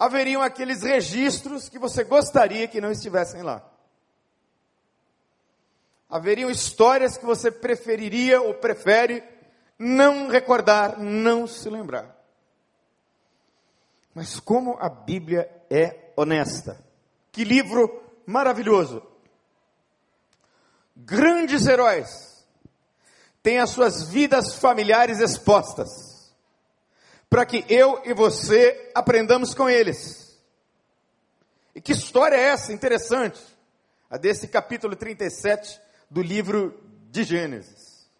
haveriam 0.00 0.40
aqueles 0.40 0.82
registros 0.82 1.68
que 1.68 1.78
você 1.78 2.02
gostaria 2.02 2.66
que 2.66 2.80
não 2.80 2.90
estivessem 2.90 3.42
lá. 3.42 3.62
Haveriam 6.08 6.50
histórias 6.50 7.18
que 7.18 7.26
você 7.26 7.50
preferiria 7.50 8.40
ou 8.40 8.54
prefere 8.54 9.22
não 9.78 10.28
recordar, 10.28 10.98
não 10.98 11.46
se 11.46 11.68
lembrar. 11.68 12.16
Mas 14.14 14.40
como 14.40 14.78
a 14.80 14.88
Bíblia 14.88 15.48
é 15.68 16.12
honesta. 16.16 16.82
Que 17.30 17.44
livro 17.44 18.02
maravilhoso. 18.26 19.02
Grandes 20.96 21.66
heróis 21.66 22.44
têm 23.42 23.58
as 23.58 23.70
suas 23.70 24.08
vidas 24.08 24.54
familiares 24.54 25.20
expostas 25.20 26.09
para 27.30 27.46
que 27.46 27.64
eu 27.68 28.02
e 28.04 28.12
você 28.12 28.90
aprendamos 28.92 29.54
com 29.54 29.70
eles. 29.70 30.36
E 31.72 31.80
que 31.80 31.92
história 31.92 32.34
é 32.34 32.48
essa 32.48 32.72
interessante? 32.72 33.40
A 34.10 34.16
desse 34.16 34.48
capítulo 34.48 34.96
37 34.96 35.80
do 36.10 36.20
livro 36.20 36.76
de 37.08 37.22
Gênesis. 37.22 38.10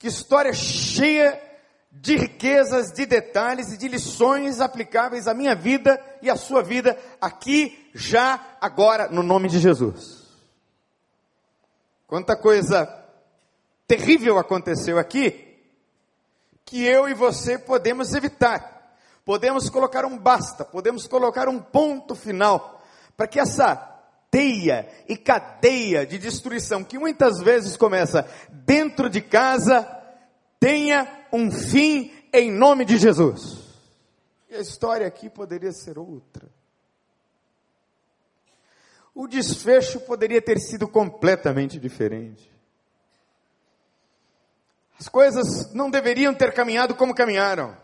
Que 0.00 0.08
história 0.08 0.52
cheia 0.52 1.40
de 1.92 2.16
riquezas, 2.16 2.90
de 2.90 3.06
detalhes 3.06 3.72
e 3.72 3.76
de 3.76 3.86
lições 3.86 4.60
aplicáveis 4.60 5.28
à 5.28 5.34
minha 5.34 5.54
vida 5.54 6.02
e 6.20 6.28
à 6.28 6.34
sua 6.34 6.60
vida 6.60 6.98
aqui, 7.20 7.88
já, 7.94 8.56
agora, 8.60 9.08
no 9.08 9.22
nome 9.22 9.48
de 9.48 9.60
Jesus. 9.60 10.22
Quanta 12.08 12.34
coisa 12.34 12.88
terrível 13.86 14.38
aconteceu 14.38 14.98
aqui, 14.98 15.51
que 16.64 16.84
eu 16.84 17.08
e 17.08 17.14
você 17.14 17.58
podemos 17.58 18.14
evitar. 18.14 18.96
Podemos 19.24 19.70
colocar 19.70 20.04
um 20.04 20.18
basta, 20.18 20.64
podemos 20.64 21.06
colocar 21.06 21.48
um 21.48 21.60
ponto 21.60 22.14
final, 22.14 22.82
para 23.16 23.26
que 23.26 23.38
essa 23.38 23.76
teia 24.30 24.88
e 25.06 25.16
cadeia 25.16 26.06
de 26.06 26.18
destruição 26.18 26.82
que 26.82 26.98
muitas 26.98 27.40
vezes 27.40 27.76
começa 27.76 28.26
dentro 28.50 29.10
de 29.10 29.20
casa 29.20 29.86
tenha 30.58 31.26
um 31.32 31.50
fim 31.50 32.12
em 32.32 32.50
nome 32.50 32.84
de 32.84 32.96
Jesus. 32.96 33.58
E 34.48 34.54
a 34.54 34.60
história 34.60 35.06
aqui 35.06 35.28
poderia 35.28 35.72
ser 35.72 35.98
outra. 35.98 36.48
O 39.14 39.26
desfecho 39.26 40.00
poderia 40.00 40.40
ter 40.40 40.58
sido 40.58 40.86
completamente 40.86 41.78
diferente. 41.78 42.51
As 45.02 45.08
coisas 45.08 45.74
não 45.74 45.90
deveriam 45.90 46.32
ter 46.32 46.54
caminhado 46.54 46.94
como 46.94 47.12
caminharam. 47.12 47.76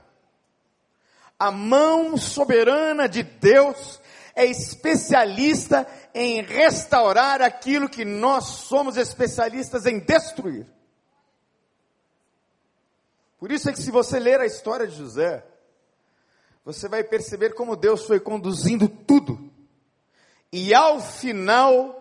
A 1.37 1.50
mão 1.50 2.16
soberana 2.16 3.08
de 3.08 3.25
Deus 3.25 4.00
é 4.37 4.44
especialista 4.44 5.84
em 6.14 6.42
restaurar 6.42 7.42
aquilo 7.42 7.88
que 7.88 8.04
nós 8.04 8.44
somos 8.44 8.96
especialistas 8.96 9.84
em 9.84 9.98
destruir. 9.98 10.64
Por 13.37 13.50
isso 13.50 13.68
é 13.68 13.72
que 13.72 13.82
se 13.82 13.90
você 13.90 14.20
ler 14.20 14.40
a 14.40 14.46
história 14.46 14.87
de 14.87 14.94
José, 14.94 15.44
você 16.64 16.88
vai 16.88 17.02
perceber 17.02 17.52
como 17.52 17.75
Deus 17.75 18.06
foi 18.06 18.20
conduzindo 18.20 18.88
tudo. 18.88 19.50
E 20.52 20.72
ao 20.72 21.00
final 21.00 22.00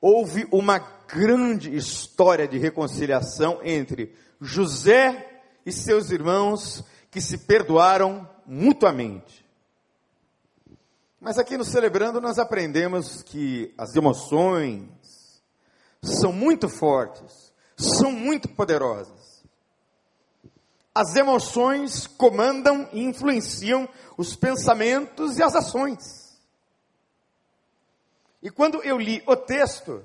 houve 0.00 0.46
uma 0.52 0.78
grande 1.08 1.74
história 1.74 2.46
de 2.46 2.56
reconciliação 2.56 3.58
entre 3.64 4.22
José 4.44 5.42
e 5.64 5.72
seus 5.72 6.10
irmãos 6.10 6.84
que 7.10 7.20
se 7.20 7.38
perdoaram 7.38 8.28
mutuamente. 8.46 9.44
Mas 11.20 11.38
aqui 11.38 11.56
no 11.56 11.64
Celebrando 11.64 12.20
nós 12.20 12.38
aprendemos 12.38 13.22
que 13.22 13.72
as 13.78 13.94
emoções 13.96 15.42
são 16.02 16.32
muito 16.32 16.68
fortes, 16.68 17.52
são 17.76 18.12
muito 18.12 18.48
poderosas. 18.48 19.42
As 20.94 21.16
emoções 21.16 22.06
comandam 22.06 22.88
e 22.92 23.02
influenciam 23.02 23.88
os 24.16 24.36
pensamentos 24.36 25.38
e 25.38 25.42
as 25.42 25.56
ações. 25.56 26.38
E 28.42 28.50
quando 28.50 28.82
eu 28.82 28.98
li 28.98 29.22
o 29.26 29.34
texto, 29.34 30.04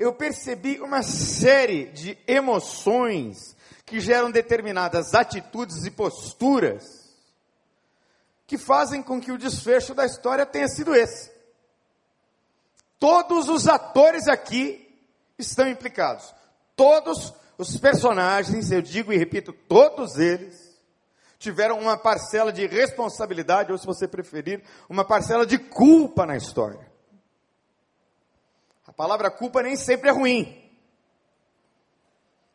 eu 0.00 0.14
percebi 0.14 0.80
uma 0.80 1.02
série 1.02 1.92
de 1.92 2.16
emoções 2.26 3.54
que 3.84 4.00
geram 4.00 4.30
determinadas 4.30 5.14
atitudes 5.14 5.84
e 5.84 5.90
posturas 5.90 7.14
que 8.46 8.56
fazem 8.56 9.02
com 9.02 9.20
que 9.20 9.30
o 9.30 9.36
desfecho 9.36 9.94
da 9.94 10.06
história 10.06 10.46
tenha 10.46 10.68
sido 10.68 10.94
esse. 10.94 11.30
Todos 12.98 13.50
os 13.50 13.68
atores 13.68 14.26
aqui 14.26 14.90
estão 15.38 15.68
implicados. 15.68 16.34
Todos 16.74 17.34
os 17.58 17.76
personagens, 17.76 18.72
eu 18.72 18.80
digo 18.80 19.12
e 19.12 19.18
repito, 19.18 19.52
todos 19.52 20.16
eles 20.16 20.74
tiveram 21.38 21.78
uma 21.78 21.98
parcela 21.98 22.50
de 22.50 22.66
responsabilidade, 22.66 23.70
ou 23.70 23.76
se 23.76 23.86
você 23.86 24.08
preferir, 24.08 24.62
uma 24.88 25.04
parcela 25.04 25.44
de 25.44 25.58
culpa 25.58 26.24
na 26.24 26.38
história. 26.38 26.89
A 28.90 28.92
palavra 28.92 29.30
culpa 29.30 29.62
nem 29.62 29.76
sempre 29.76 30.08
é 30.08 30.12
ruim. 30.12 30.68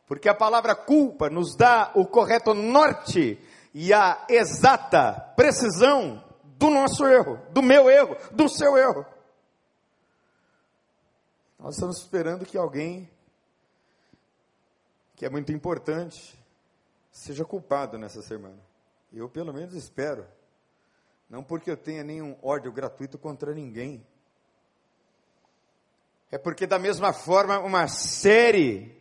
Porque 0.05 0.27
a 0.27 0.35
palavra 0.35 0.75
culpa 0.75 1.29
nos 1.29 1.55
dá 1.55 1.93
o 1.95 2.05
correto 2.05 2.53
norte 2.53 3.39
e 3.73 3.93
a 3.93 4.25
exata 4.27 5.13
precisão 5.37 6.21
do 6.43 6.69
nosso 6.69 7.07
erro, 7.07 7.39
do 7.51 7.61
meu 7.61 7.89
erro, 7.89 8.17
do 8.33 8.49
seu 8.49 8.75
erro. 8.77 9.05
Nós 11.57 11.75
estamos 11.75 11.99
esperando 11.99 12.45
que 12.45 12.57
alguém, 12.57 13.09
que 15.15 15.25
é 15.25 15.29
muito 15.29 15.53
importante, 15.53 16.37
seja 17.09 17.45
culpado 17.45 17.97
nessa 17.97 18.21
semana. 18.21 18.59
Eu, 19.11 19.29
pelo 19.29 19.53
menos, 19.53 19.73
espero. 19.73 20.27
Não 21.29 21.41
porque 21.41 21.71
eu 21.71 21.77
tenha 21.77 22.03
nenhum 22.03 22.37
ódio 22.43 22.73
gratuito 22.73 23.17
contra 23.17 23.53
ninguém. 23.53 24.05
É 26.31 26.37
porque, 26.37 26.65
da 26.65 26.79
mesma 26.79 27.13
forma, 27.13 27.59
uma 27.59 27.87
série 27.87 28.95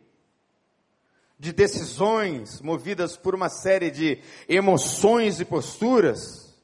de 1.39 1.53
decisões 1.53 2.61
movidas 2.61 3.17
por 3.17 3.35
uma 3.35 3.49
série 3.49 3.91
de 3.91 4.23
emoções 4.49 5.41
e 5.41 5.45
posturas 5.45 6.55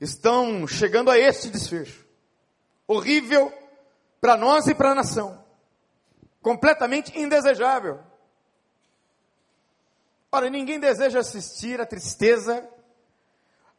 estão 0.00 0.66
chegando 0.66 1.10
a 1.10 1.18
este 1.18 1.48
desfecho. 1.48 2.04
Horrível 2.86 3.52
para 4.20 4.36
nós 4.36 4.66
e 4.66 4.74
para 4.74 4.92
a 4.92 4.94
nação. 4.94 5.44
Completamente 6.42 7.18
indesejável. 7.18 8.00
Ora, 10.32 10.48
ninguém 10.48 10.78
deseja 10.78 11.20
assistir 11.20 11.80
a 11.80 11.86
tristeza, 11.86 12.68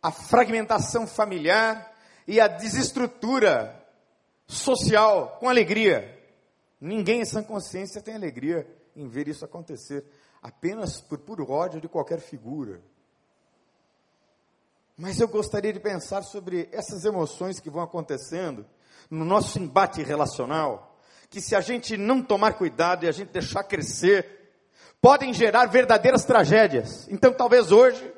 a 0.01 0.11
fragmentação 0.11 1.07
familiar 1.07 1.93
e 2.27 2.39
a 2.39 2.47
desestrutura 2.47 3.80
social 4.51 5.37
com 5.39 5.49
alegria. 5.49 6.19
Ninguém 6.79 7.21
em 7.21 7.25
sã 7.25 7.41
consciência 7.41 8.01
tem 8.01 8.15
alegria 8.15 8.67
em 8.95 9.07
ver 9.07 9.27
isso 9.27 9.45
acontecer, 9.45 10.03
apenas 10.41 10.99
por 10.99 11.19
puro 11.19 11.49
ódio 11.49 11.79
de 11.79 11.87
qualquer 11.87 12.19
figura. 12.19 12.81
Mas 14.97 15.19
eu 15.19 15.27
gostaria 15.27 15.71
de 15.71 15.79
pensar 15.79 16.21
sobre 16.21 16.67
essas 16.71 17.05
emoções 17.05 17.59
que 17.59 17.69
vão 17.69 17.81
acontecendo 17.81 18.65
no 19.09 19.23
nosso 19.23 19.57
embate 19.57 20.03
relacional, 20.03 20.99
que 21.29 21.39
se 21.39 21.55
a 21.55 21.61
gente 21.61 21.95
não 21.95 22.21
tomar 22.21 22.53
cuidado 22.53 23.05
e 23.05 23.07
a 23.07 23.11
gente 23.11 23.29
deixar 23.29 23.63
crescer, 23.63 24.51
podem 25.01 25.33
gerar 25.33 25.65
verdadeiras 25.67 26.25
tragédias. 26.25 27.07
Então, 27.09 27.33
talvez 27.33 27.71
hoje 27.71 28.13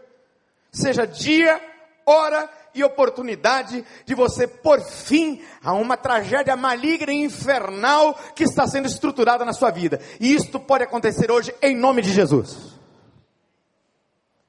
seja 0.71 1.05
dia, 1.05 1.61
hora 2.05 2.49
e 2.73 2.83
oportunidade 2.83 3.85
de 4.05 4.15
você 4.15 4.47
pôr 4.47 4.81
fim 4.81 5.43
a 5.63 5.73
uma 5.73 5.95
tragédia 5.97 6.55
maligna 6.55 7.11
e 7.11 7.23
infernal 7.23 8.13
que 8.35 8.43
está 8.43 8.67
sendo 8.67 8.87
estruturada 8.87 9.45
na 9.45 9.53
sua 9.53 9.71
vida. 9.71 9.99
E 10.19 10.33
isto 10.33 10.59
pode 10.59 10.83
acontecer 10.83 11.31
hoje 11.31 11.53
em 11.61 11.75
nome 11.75 12.01
de 12.01 12.11
Jesus. 12.11 12.73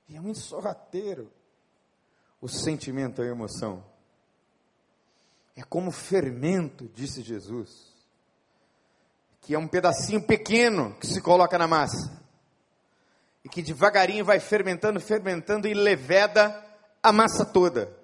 E 0.08 0.16
é 0.16 0.20
muito 0.20 0.38
sorrateiro 0.38 1.30
o 2.40 2.48
sentimento, 2.48 3.22
a 3.22 3.26
emoção. 3.26 3.84
É 5.56 5.62
como 5.62 5.90
fermento, 5.90 6.90
disse 6.94 7.22
Jesus, 7.22 7.92
que 9.40 9.54
é 9.54 9.58
um 9.58 9.68
pedacinho 9.68 10.22
pequeno 10.22 10.94
que 11.00 11.06
se 11.06 11.20
coloca 11.20 11.56
na 11.58 11.66
massa 11.66 12.22
e 13.44 13.48
que 13.48 13.62
devagarinho 13.62 14.24
vai 14.24 14.40
fermentando, 14.40 14.98
fermentando 14.98 15.68
e 15.68 15.74
leveda 15.74 16.64
a 17.02 17.12
massa 17.12 17.44
toda. 17.44 18.03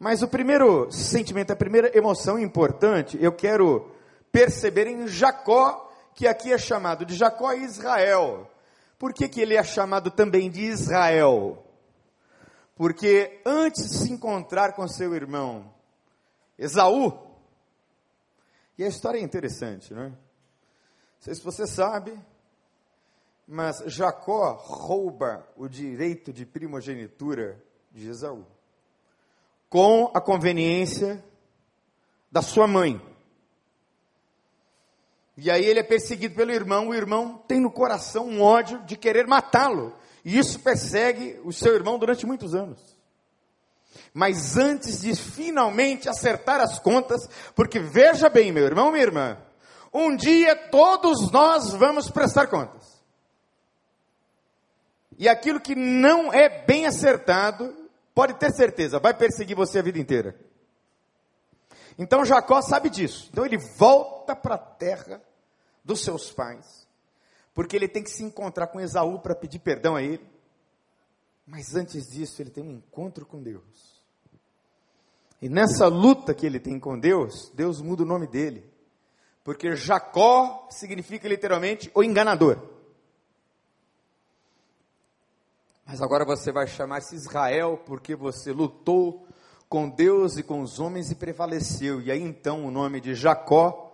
Mas 0.00 0.22
o 0.22 0.28
primeiro 0.28 0.90
sentimento, 0.90 1.50
a 1.50 1.56
primeira 1.56 1.94
emoção 1.94 2.38
importante, 2.38 3.18
eu 3.20 3.30
quero 3.30 3.92
perceber 4.32 4.86
em 4.86 5.06
Jacó, 5.06 5.92
que 6.14 6.26
aqui 6.26 6.50
é 6.54 6.56
chamado 6.56 7.04
de 7.04 7.14
Jacó 7.14 7.52
e 7.52 7.64
Israel. 7.64 8.50
Por 8.98 9.12
que, 9.12 9.28
que 9.28 9.42
ele 9.42 9.56
é 9.56 9.62
chamado 9.62 10.10
também 10.10 10.50
de 10.50 10.62
Israel? 10.62 11.62
Porque 12.74 13.42
antes 13.44 13.90
de 13.90 13.98
se 13.98 14.10
encontrar 14.10 14.72
com 14.72 14.88
seu 14.88 15.14
irmão 15.14 15.70
Esaú. 16.58 17.12
E 18.78 18.84
a 18.84 18.88
história 18.88 19.18
é 19.18 19.22
interessante, 19.22 19.92
né? 19.92 20.08
Não 20.08 20.16
sei 21.20 21.34
se 21.34 21.42
você 21.42 21.66
sabe, 21.66 22.18
mas 23.46 23.82
Jacó 23.84 24.54
rouba 24.54 25.46
o 25.58 25.68
direito 25.68 26.32
de 26.32 26.46
primogenitura 26.46 27.62
de 27.92 28.08
Esaú, 28.08 28.46
com 29.70 30.10
a 30.12 30.20
conveniência 30.20 31.24
da 32.30 32.42
sua 32.42 32.66
mãe. 32.66 33.00
E 35.36 35.50
aí 35.50 35.64
ele 35.64 35.78
é 35.78 35.82
perseguido 35.82 36.34
pelo 36.34 36.50
irmão, 36.50 36.88
o 36.88 36.94
irmão 36.94 37.42
tem 37.48 37.60
no 37.60 37.70
coração 37.70 38.26
um 38.28 38.42
ódio 38.42 38.82
de 38.82 38.96
querer 38.96 39.26
matá-lo. 39.26 39.94
E 40.22 40.36
isso 40.36 40.60
persegue 40.60 41.40
o 41.44 41.52
seu 41.52 41.74
irmão 41.74 41.98
durante 41.98 42.26
muitos 42.26 42.54
anos. 42.54 42.98
Mas 44.12 44.56
antes 44.56 45.00
de 45.00 45.14
finalmente 45.14 46.08
acertar 46.08 46.60
as 46.60 46.78
contas, 46.78 47.26
porque 47.54 47.78
veja 47.78 48.28
bem, 48.28 48.52
meu 48.52 48.64
irmão, 48.64 48.90
minha 48.90 49.04
irmã, 49.04 49.38
um 49.94 50.14
dia 50.14 50.54
todos 50.54 51.30
nós 51.30 51.72
vamos 51.72 52.10
prestar 52.10 52.48
contas. 52.48 53.00
E 55.16 55.28
aquilo 55.28 55.60
que 55.60 55.74
não 55.74 56.32
é 56.32 56.64
bem 56.64 56.86
acertado, 56.86 57.79
pode 58.20 58.34
ter 58.34 58.52
certeza, 58.52 58.98
vai 58.98 59.14
perseguir 59.14 59.56
você 59.56 59.78
a 59.78 59.82
vida 59.82 59.98
inteira. 59.98 60.38
Então 61.98 62.22
Jacó 62.22 62.60
sabe 62.60 62.90
disso. 62.90 63.30
Então 63.32 63.46
ele 63.46 63.56
volta 63.56 64.36
para 64.36 64.56
a 64.56 64.58
terra 64.58 65.22
dos 65.82 66.02
seus 66.02 66.30
pais, 66.30 66.86
porque 67.54 67.74
ele 67.74 67.88
tem 67.88 68.02
que 68.02 68.10
se 68.10 68.22
encontrar 68.22 68.66
com 68.66 68.78
Esaú 68.78 69.20
para 69.20 69.34
pedir 69.34 69.60
perdão 69.60 69.96
a 69.96 70.02
ele. 70.02 70.20
Mas 71.46 71.74
antes 71.74 72.10
disso, 72.10 72.42
ele 72.42 72.50
tem 72.50 72.62
um 72.62 72.72
encontro 72.72 73.24
com 73.24 73.42
Deus. 73.42 74.04
E 75.40 75.48
nessa 75.48 75.86
luta 75.86 76.34
que 76.34 76.44
ele 76.44 76.60
tem 76.60 76.78
com 76.78 76.98
Deus, 76.98 77.50
Deus 77.54 77.80
muda 77.80 78.02
o 78.02 78.06
nome 78.06 78.26
dele. 78.26 78.70
Porque 79.42 79.74
Jacó 79.74 80.68
significa 80.70 81.26
literalmente 81.26 81.90
o 81.94 82.04
enganador. 82.04 82.58
Mas 85.90 86.00
agora 86.00 86.24
você 86.24 86.52
vai 86.52 86.68
chamar-se 86.68 87.16
Israel 87.16 87.76
porque 87.84 88.14
você 88.14 88.52
lutou 88.52 89.26
com 89.68 89.90
Deus 89.90 90.36
e 90.36 90.42
com 90.44 90.60
os 90.60 90.78
homens 90.78 91.10
e 91.10 91.16
prevaleceu. 91.16 92.00
E 92.00 92.12
aí 92.12 92.22
então 92.22 92.64
o 92.64 92.70
nome 92.70 93.00
de 93.00 93.12
Jacó 93.12 93.92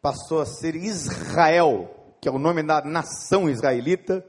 passou 0.00 0.40
a 0.40 0.44
ser 0.44 0.74
Israel, 0.74 1.88
que 2.20 2.28
é 2.28 2.32
o 2.32 2.40
nome 2.40 2.64
da 2.64 2.82
nação 2.82 3.48
israelita. 3.48 4.26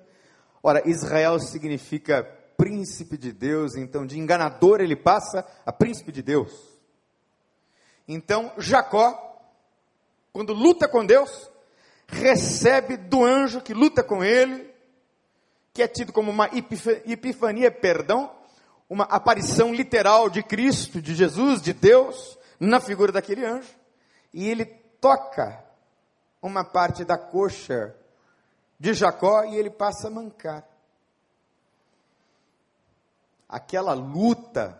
Ora, 0.61 0.87
Israel 0.87 1.39
significa 1.39 2.23
príncipe 2.55 3.17
de 3.17 3.33
Deus, 3.33 3.75
então 3.75 4.05
de 4.05 4.19
enganador 4.19 4.79
ele 4.79 4.95
passa 4.95 5.43
a 5.65 5.73
príncipe 5.73 6.11
de 6.11 6.21
Deus. 6.21 6.53
Então 8.07 8.51
Jacó, 8.59 9.41
quando 10.31 10.53
luta 10.53 10.87
com 10.87 11.03
Deus, 11.03 11.49
recebe 12.05 12.97
do 12.97 13.25
anjo 13.25 13.61
que 13.61 13.73
luta 13.73 14.03
com 14.03 14.23
ele, 14.23 14.72
que 15.73 15.81
é 15.81 15.87
tido 15.87 16.13
como 16.13 16.29
uma 16.29 16.49
epifania, 17.05 17.71
perdão, 17.71 18.31
uma 18.87 19.05
aparição 19.05 19.73
literal 19.73 20.29
de 20.29 20.43
Cristo, 20.43 21.01
de 21.01 21.15
Jesus, 21.15 21.61
de 21.61 21.73
Deus, 21.73 22.37
na 22.59 22.79
figura 22.79 23.11
daquele 23.11 23.43
anjo, 23.43 23.73
e 24.31 24.47
ele 24.47 24.65
toca 25.01 25.63
uma 26.41 26.63
parte 26.63 27.03
da 27.03 27.17
coxa 27.17 27.95
de 28.79 28.93
Jacó 28.93 29.43
e 29.45 29.55
ele 29.55 29.69
passa 29.69 30.07
a 30.07 30.11
mancar 30.11 30.63
aquela 33.49 33.93
luta, 33.93 34.79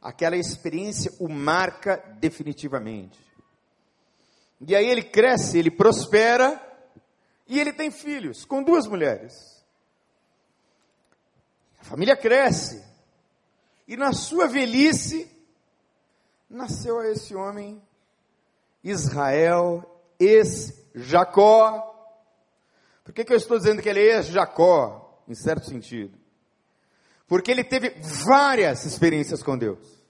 aquela 0.00 0.36
experiência 0.36 1.12
o 1.18 1.28
marca 1.28 1.96
definitivamente. 2.18 3.18
E 4.60 4.76
aí 4.76 4.86
ele 4.86 5.02
cresce, 5.02 5.58
ele 5.58 5.70
prospera 5.70 6.69
e 7.50 7.58
ele 7.58 7.72
tem 7.72 7.90
filhos 7.90 8.44
com 8.44 8.62
duas 8.62 8.86
mulheres. 8.86 9.60
A 11.80 11.84
família 11.84 12.16
cresce. 12.16 12.80
E 13.88 13.96
na 13.96 14.12
sua 14.12 14.46
velhice 14.46 15.28
nasceu 16.48 17.00
a 17.00 17.08
esse 17.08 17.34
homem 17.34 17.82
Israel, 18.84 20.00
ex-Jacó. 20.16 21.92
Por 23.02 23.12
que, 23.12 23.24
que 23.24 23.32
eu 23.32 23.36
estou 23.36 23.58
dizendo 23.58 23.82
que 23.82 23.88
ele 23.88 23.98
é 23.98 24.18
ex-Jacó, 24.18 25.20
em 25.26 25.34
certo 25.34 25.66
sentido? 25.66 26.16
Porque 27.26 27.50
ele 27.50 27.64
teve 27.64 27.96
várias 28.24 28.84
experiências 28.84 29.42
com 29.42 29.58
Deus. 29.58 30.04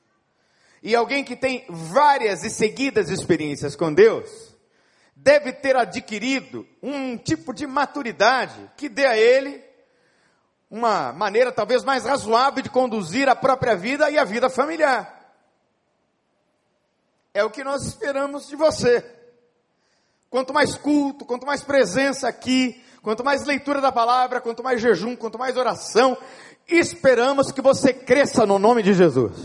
E 0.82 0.94
alguém 0.94 1.24
que 1.24 1.36
tem 1.36 1.64
várias 1.70 2.44
e 2.44 2.50
seguidas 2.50 3.08
experiências 3.08 3.74
com 3.74 3.90
Deus, 3.94 4.49
deve 5.22 5.52
ter 5.52 5.76
adquirido 5.76 6.66
um 6.82 7.16
tipo 7.16 7.52
de 7.52 7.66
maturidade 7.66 8.70
que 8.76 8.88
dê 8.88 9.06
a 9.06 9.16
ele 9.16 9.62
uma 10.70 11.12
maneira 11.12 11.52
talvez 11.52 11.84
mais 11.84 12.04
razoável 12.04 12.62
de 12.62 12.70
conduzir 12.70 13.28
a 13.28 13.36
própria 13.36 13.76
vida 13.76 14.10
e 14.10 14.18
a 14.18 14.24
vida 14.24 14.48
familiar. 14.48 15.18
É 17.34 17.44
o 17.44 17.50
que 17.50 17.62
nós 17.62 17.84
esperamos 17.84 18.48
de 18.48 18.56
você. 18.56 19.04
Quanto 20.30 20.54
mais 20.54 20.76
culto, 20.76 21.24
quanto 21.24 21.44
mais 21.44 21.62
presença 21.62 22.28
aqui, 22.28 22.82
quanto 23.02 23.24
mais 23.24 23.44
leitura 23.44 23.80
da 23.80 23.92
palavra, 23.92 24.40
quanto 24.40 24.62
mais 24.62 24.80
jejum, 24.80 25.16
quanto 25.16 25.38
mais 25.38 25.56
oração, 25.56 26.16
esperamos 26.66 27.50
que 27.50 27.60
você 27.60 27.92
cresça 27.92 28.46
no 28.46 28.58
nome 28.58 28.82
de 28.82 28.94
Jesus, 28.94 29.36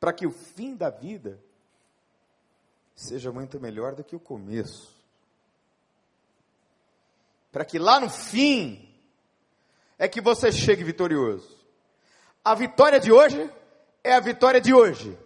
para 0.00 0.12
que 0.12 0.26
o 0.26 0.30
fim 0.30 0.74
da 0.74 0.88
vida 0.90 1.38
seja 3.00 3.32
muito 3.32 3.58
melhor 3.58 3.94
do 3.94 4.04
que 4.04 4.14
o 4.14 4.20
começo. 4.20 4.94
Para 7.50 7.64
que 7.64 7.78
lá 7.78 7.98
no 7.98 8.10
fim 8.10 8.88
é 9.98 10.06
que 10.06 10.20
você 10.20 10.52
chegue 10.52 10.84
vitorioso. 10.84 11.58
A 12.44 12.54
vitória 12.54 13.00
de 13.00 13.10
hoje 13.10 13.50
é 14.04 14.12
a 14.12 14.20
vitória 14.20 14.60
de 14.60 14.74
hoje. 14.74 15.18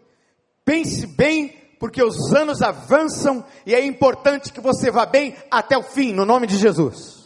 Pense 0.65 1.07
bem, 1.07 1.49
porque 1.81 2.03
os 2.03 2.33
anos 2.33 2.63
avançam 2.63 3.45
e 3.67 3.75
é 3.75 3.85
importante 3.85 4.53
que 4.53 4.61
você 4.61 4.91
vá 4.91 5.05
bem 5.05 5.37
até 5.51 5.77
o 5.77 5.83
fim, 5.83 6.13
no 6.13 6.25
nome 6.25 6.47
de 6.47 6.57
Jesus. 6.57 7.25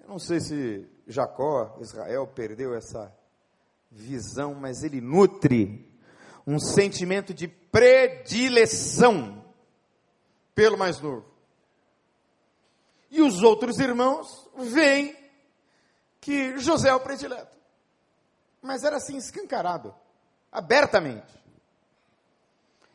Eu 0.00 0.08
não 0.08 0.18
sei 0.18 0.38
se 0.38 0.86
Jacó, 1.06 1.78
Israel, 1.80 2.26
perdeu 2.26 2.74
essa 2.74 3.12
visão, 3.90 4.54
mas 4.54 4.82
ele 4.82 5.00
nutre 5.00 5.90
um 6.46 6.58
sentimento 6.58 7.32
de 7.32 7.61
predileção 7.72 9.42
pelo 10.54 10.76
mais 10.78 11.00
novo. 11.00 11.24
E 13.10 13.20
os 13.20 13.42
outros 13.42 13.80
irmãos 13.80 14.48
veem 14.56 15.16
que 16.20 16.56
José 16.58 16.90
é 16.90 16.94
o 16.94 17.00
predileto. 17.00 17.56
Mas 18.60 18.84
era 18.84 18.96
assim, 18.96 19.16
escancarado, 19.16 19.92
abertamente. 20.52 21.42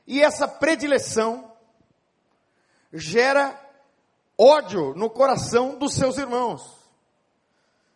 E 0.05 0.23
essa 0.23 0.47
predileção 0.47 1.51
gera 2.93 3.59
ódio 4.37 4.93
no 4.95 5.09
coração 5.09 5.77
dos 5.77 5.93
seus 5.95 6.17
irmãos. 6.17 6.77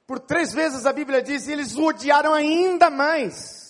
Por 0.05 0.19
três 0.19 0.51
vezes 0.51 0.85
a 0.85 0.91
Bíblia 0.91 1.21
diz, 1.21 1.47
eles 1.47 1.77
o 1.77 1.85
odiaram 1.85 2.33
ainda 2.33 2.89
mais. 2.89 3.60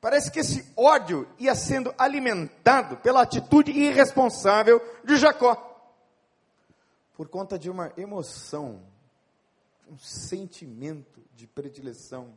Parece 0.00 0.30
que 0.30 0.40
esse 0.40 0.72
ódio 0.74 1.28
ia 1.38 1.54
sendo 1.54 1.94
alimentado 1.98 2.96
pela 2.96 3.22
atitude 3.22 3.70
irresponsável 3.70 4.80
de 5.04 5.16
Jacó. 5.18 5.66
Por 7.14 7.28
conta 7.28 7.58
de 7.58 7.68
uma 7.68 7.92
emoção, 7.98 8.82
um 9.86 9.98
sentimento 9.98 11.20
de 11.34 11.46
predileção, 11.46 12.32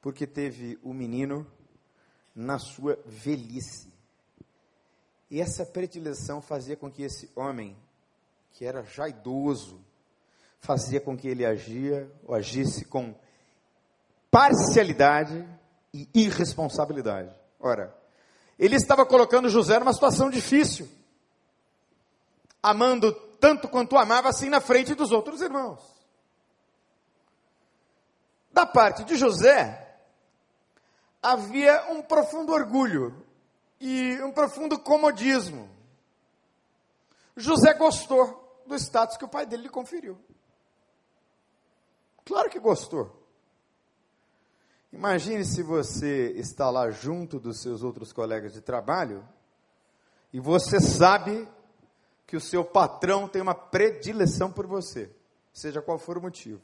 porque 0.00 0.26
teve 0.26 0.78
o 0.82 0.94
menino 0.94 1.46
na 2.34 2.58
sua 2.58 2.98
velhice. 3.04 3.92
E 5.30 5.38
essa 5.38 5.66
predileção 5.66 6.40
fazia 6.40 6.76
com 6.76 6.90
que 6.90 7.02
esse 7.02 7.30
homem, 7.36 7.76
que 8.52 8.64
era 8.64 8.82
já 8.82 9.06
idoso, 9.06 9.78
fazia 10.58 11.00
com 11.00 11.14
que 11.14 11.28
ele 11.28 11.44
agia 11.44 12.10
ou 12.24 12.34
agisse 12.34 12.86
com 12.86 13.14
parcialidade 14.30 15.46
e 15.92 16.08
irresponsabilidade. 16.14 17.34
Ora, 17.58 17.94
ele 18.58 18.76
estava 18.76 19.04
colocando 19.06 19.48
José 19.48 19.78
numa 19.78 19.92
situação 19.92 20.30
difícil, 20.30 20.88
amando 22.62 23.12
tanto 23.40 23.68
quanto 23.68 23.96
amava 23.96 24.28
assim 24.28 24.48
na 24.48 24.60
frente 24.60 24.94
dos 24.94 25.10
outros 25.12 25.40
irmãos. 25.40 25.80
Da 28.52 28.66
parte 28.66 29.04
de 29.04 29.16
José, 29.16 29.98
havia 31.22 31.90
um 31.90 32.02
profundo 32.02 32.52
orgulho 32.52 33.26
e 33.80 34.20
um 34.22 34.32
profundo 34.32 34.78
comodismo. 34.78 35.70
José 37.36 37.72
gostou 37.74 38.62
do 38.66 38.74
status 38.74 39.16
que 39.16 39.24
o 39.24 39.28
pai 39.28 39.46
dele 39.46 39.64
lhe 39.64 39.68
conferiu. 39.68 40.18
Claro 42.24 42.50
que 42.50 42.58
gostou. 42.58 43.19
Imagine 44.92 45.44
se 45.44 45.62
você 45.62 46.32
está 46.36 46.68
lá 46.68 46.90
junto 46.90 47.38
dos 47.38 47.60
seus 47.60 47.82
outros 47.82 48.12
colegas 48.12 48.52
de 48.52 48.60
trabalho 48.60 49.24
e 50.32 50.40
você 50.40 50.80
sabe 50.80 51.48
que 52.26 52.36
o 52.36 52.40
seu 52.40 52.64
patrão 52.64 53.28
tem 53.28 53.40
uma 53.40 53.54
predileção 53.54 54.50
por 54.50 54.66
você, 54.66 55.10
seja 55.52 55.80
qual 55.80 55.98
for 55.98 56.18
o 56.18 56.22
motivo. 56.22 56.60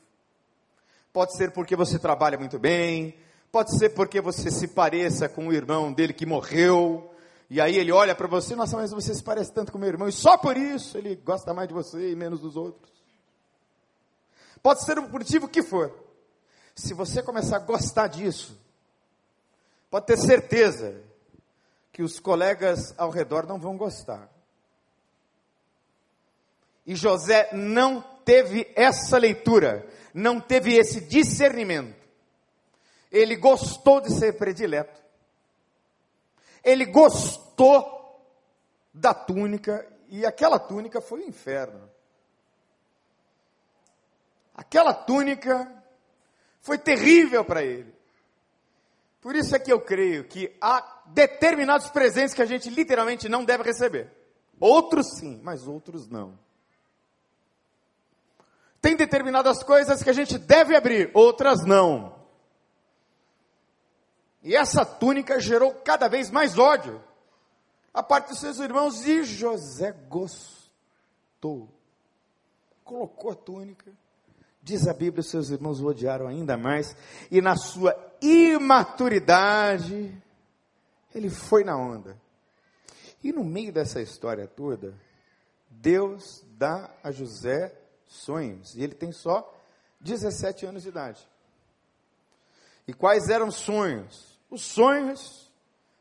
Pode 1.13 1.37
ser 1.37 1.53
porque 1.53 1.77
você 1.77 1.99
trabalha 1.99 2.37
muito 2.37 2.59
bem, 2.59 3.17
pode 3.51 3.77
ser 3.79 3.91
porque 3.91 4.21
você 4.21 4.51
se 4.51 4.69
pareça 4.69 5.29
com 5.29 5.47
o 5.49 5.53
irmão 5.53 5.93
dele 5.93 6.13
que 6.13 6.27
morreu, 6.27 7.11
e 7.49 7.61
aí 7.61 7.77
ele 7.77 7.93
olha 7.93 8.15
para 8.15 8.27
você, 8.27 8.57
nossa, 8.57 8.77
mas 8.77 8.91
você 8.91 9.15
se 9.15 9.23
parece 9.23 9.53
tanto 9.53 9.71
com 9.71 9.79
o 9.79 9.81
meu 9.81 9.89
irmão, 9.89 10.09
e 10.09 10.13
só 10.13 10.37
por 10.37 10.57
isso 10.57 10.99
ele 10.99 11.15
gosta 11.15 11.55
mais 11.55 11.69
de 11.69 11.75
você 11.75 12.11
e 12.11 12.17
menos 12.17 12.41
dos 12.41 12.57
outros. 12.57 12.93
Pode 14.63 14.85
ser 14.85 14.99
o 14.99 15.09
motivo 15.09 15.49
que 15.49 15.63
for. 15.63 16.06
Se 16.77 16.93
você 16.93 17.23
começar 17.23 17.57
a 17.57 17.61
gostar 17.61 18.07
disso, 18.07 18.55
pode 19.91 20.05
ter 20.05 20.19
certeza 20.19 21.03
que 21.91 22.03
os 22.03 22.21
colegas 22.21 22.95
ao 22.99 23.09
redor 23.09 23.47
não 23.47 23.59
vão 23.59 23.79
gostar. 23.79 24.29
E 26.85 26.95
José 26.95 27.49
não 27.55 28.03
teve 28.27 28.71
essa 28.77 29.17
leitura, 29.17 29.89
não 30.13 30.39
teve 30.39 30.75
esse 30.75 31.01
discernimento. 31.01 31.97
Ele 33.11 33.37
gostou 33.37 34.03
de 34.03 34.13
ser 34.13 34.35
predileto. 34.35 35.03
Ele 36.63 36.85
gostou 36.85 38.21
da 38.93 39.15
túnica, 39.15 39.91
e 40.09 40.27
aquela 40.27 40.59
túnica 40.59 41.01
foi 41.01 41.21
o 41.21 41.29
inferno. 41.29 41.91
Aquela 44.55 44.93
túnica 44.93 45.85
foi 46.67 46.77
terrível 46.77 47.45
para 47.45 47.63
ele. 47.63 47.95
Por 49.21 49.37
isso 49.37 49.55
é 49.55 49.59
que 49.59 49.73
eu 49.73 49.81
creio 49.81 50.25
que 50.25 50.53
há 50.61 51.03
determinados 51.07 51.89
presentes 51.91 52.35
que 52.35 52.43
a 52.43 52.47
gente 52.47 52.69
literalmente 52.69 53.29
não 53.29 53.45
deve 53.45 53.63
receber. 53.63 54.13
Outros 54.59 55.17
sim, 55.17 55.41
mas 55.45 55.69
outros 55.69 56.09
não. 56.09 56.37
Tem 58.81 58.97
determinadas 58.97 59.63
coisas 59.63 60.03
que 60.03 60.11
a 60.11 60.13
gente 60.13 60.39
deve 60.39 60.75
abrir, 60.75 61.09
outras 61.15 61.65
não. 61.65 62.17
E 64.43 64.57
essa 64.57 64.85
túnica 64.85 65.39
gerou 65.39 65.73
cada 65.73 66.09
vez 66.09 66.33
mais 66.33 66.59
ódio 66.59 67.01
a 67.95 68.03
parte 68.03 68.31
dos 68.31 68.41
seus 68.41 68.59
irmãos 68.59 69.07
e 69.07 69.23
José 69.23 69.93
gostou. 70.09 71.69
Colocou 72.83 73.31
a 73.31 73.37
túnica 73.37 73.93
Diz 74.67 74.89
a 74.89 74.93
Bíblia, 74.93 75.23
seus 75.23 75.51
irmãos 75.51 75.81
o 75.81 75.87
odiaram 75.87 76.27
ainda 76.27 76.57
mais, 76.57 76.97
e 77.31 77.41
na 77.41 77.55
sua 77.55 77.97
imaturidade, 78.21 80.13
ele 81.15 81.31
foi 81.31 81.63
na 81.63 81.77
onda. 81.77 82.21
E 83.23 83.33
no 83.33 83.45
meio 83.45 83.73
dessa 83.73 84.03
história 84.03 84.45
toda, 84.49 84.93
Deus 85.71 86.45
dá 86.59 86.91
a 87.01 87.13
José 87.13 87.73
sonhos, 88.09 88.75
e 88.75 88.83
ele 88.83 88.97
tem 88.97 89.13
só 89.13 89.49
17 90.01 90.67
anos 90.67 90.83
de 90.83 90.89
idade. 90.89 91.25
E 92.89 92.93
quais 92.93 93.29
eram 93.29 93.47
os 93.47 93.55
sonhos? 93.55 94.37
Os 94.51 94.63
sonhos, 94.63 95.49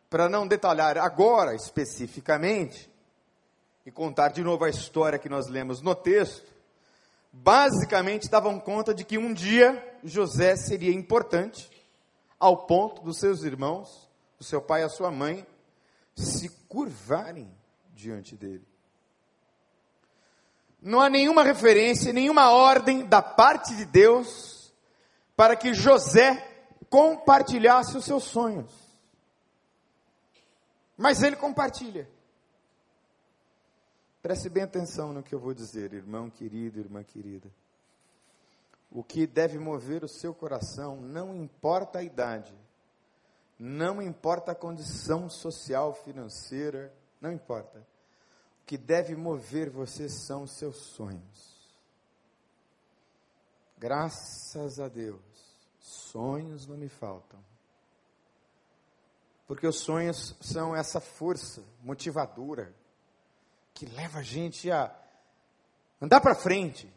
para 0.10 0.28
não 0.28 0.48
detalhar 0.48 0.98
agora 0.98 1.54
especificamente, 1.54 2.92
e 3.86 3.92
contar 3.92 4.30
de 4.30 4.42
novo 4.42 4.66
a 4.66 4.70
história 4.72 5.20
que 5.20 5.30
nós 5.30 5.48
lemos 5.48 5.84
no 5.84 5.94
texto, 5.94 6.55
basicamente 7.44 8.30
davam 8.30 8.60
conta 8.60 8.94
de 8.94 9.04
que 9.04 9.18
um 9.18 9.34
dia 9.34 10.00
José 10.04 10.56
seria 10.56 10.94
importante, 10.94 11.70
ao 12.40 12.66
ponto 12.66 13.02
dos 13.02 13.20
seus 13.20 13.44
irmãos, 13.44 14.10
do 14.38 14.44
seu 14.44 14.62
pai 14.62 14.82
e 14.82 14.86
a 14.86 14.90
sua 14.90 15.12
mãe, 15.12 15.46
se 16.16 16.50
curvarem 16.68 17.52
diante 17.94 18.36
dele. 18.36 18.66
Não 20.82 21.02
há 21.02 21.10
nenhuma 21.10 21.44
referência, 21.44 22.14
nenhuma 22.14 22.52
ordem 22.52 23.06
da 23.06 23.22
parte 23.22 23.76
de 23.76 23.86
Deus 23.86 24.74
para 25.36 25.56
que 25.56 25.74
José 25.74 26.48
compartilhasse 26.90 27.98
os 27.98 28.06
seus 28.06 28.24
sonhos. 28.24 28.72
Mas 30.98 31.22
ele 31.22 31.36
compartilha. 31.36 32.10
Preste 34.26 34.50
bem 34.50 34.64
atenção 34.64 35.14
no 35.14 35.22
que 35.22 35.36
eu 35.36 35.40
vou 35.40 35.54
dizer, 35.54 35.94
irmão 35.94 36.32
querido, 36.32 36.80
irmã 36.80 37.04
querida. 37.04 37.48
O 38.90 39.04
que 39.04 39.28
deve 39.28 39.60
mover 39.60 40.04
o 40.04 40.08
seu 40.08 40.34
coração 40.34 41.00
não 41.00 41.36
importa 41.36 42.00
a 42.00 42.04
idade, 42.04 42.52
não 43.60 44.02
importa 44.02 44.52
a 44.52 44.56
condição 44.56 45.30
social, 45.30 45.94
financeira, 45.94 46.92
não 47.22 47.32
importa. 47.32 47.78
O 48.64 48.66
que 48.66 48.80
deve 48.80 49.16
mover 49.16 49.70
você 49.70 50.10
são 50.10 50.42
os 50.42 50.58
seus 50.58 50.78
sonhos. 50.78 51.78
Graças 53.78 54.80
a 54.80 54.88
Deus, 54.88 55.22
sonhos 55.80 56.66
não 56.66 56.78
me 56.78 56.90
faltam. 56.90 57.40
Porque 59.46 59.68
os 59.68 59.82
sonhos 59.82 60.36
são 60.42 60.76
essa 60.76 61.00
força 61.00 61.64
motivadora 61.84 62.74
que 63.76 63.86
leva 63.86 64.20
a 64.20 64.24
gente 64.24 64.72
a 64.72 64.90
andar 66.02 66.22
para 66.22 66.34
frente, 66.34 66.90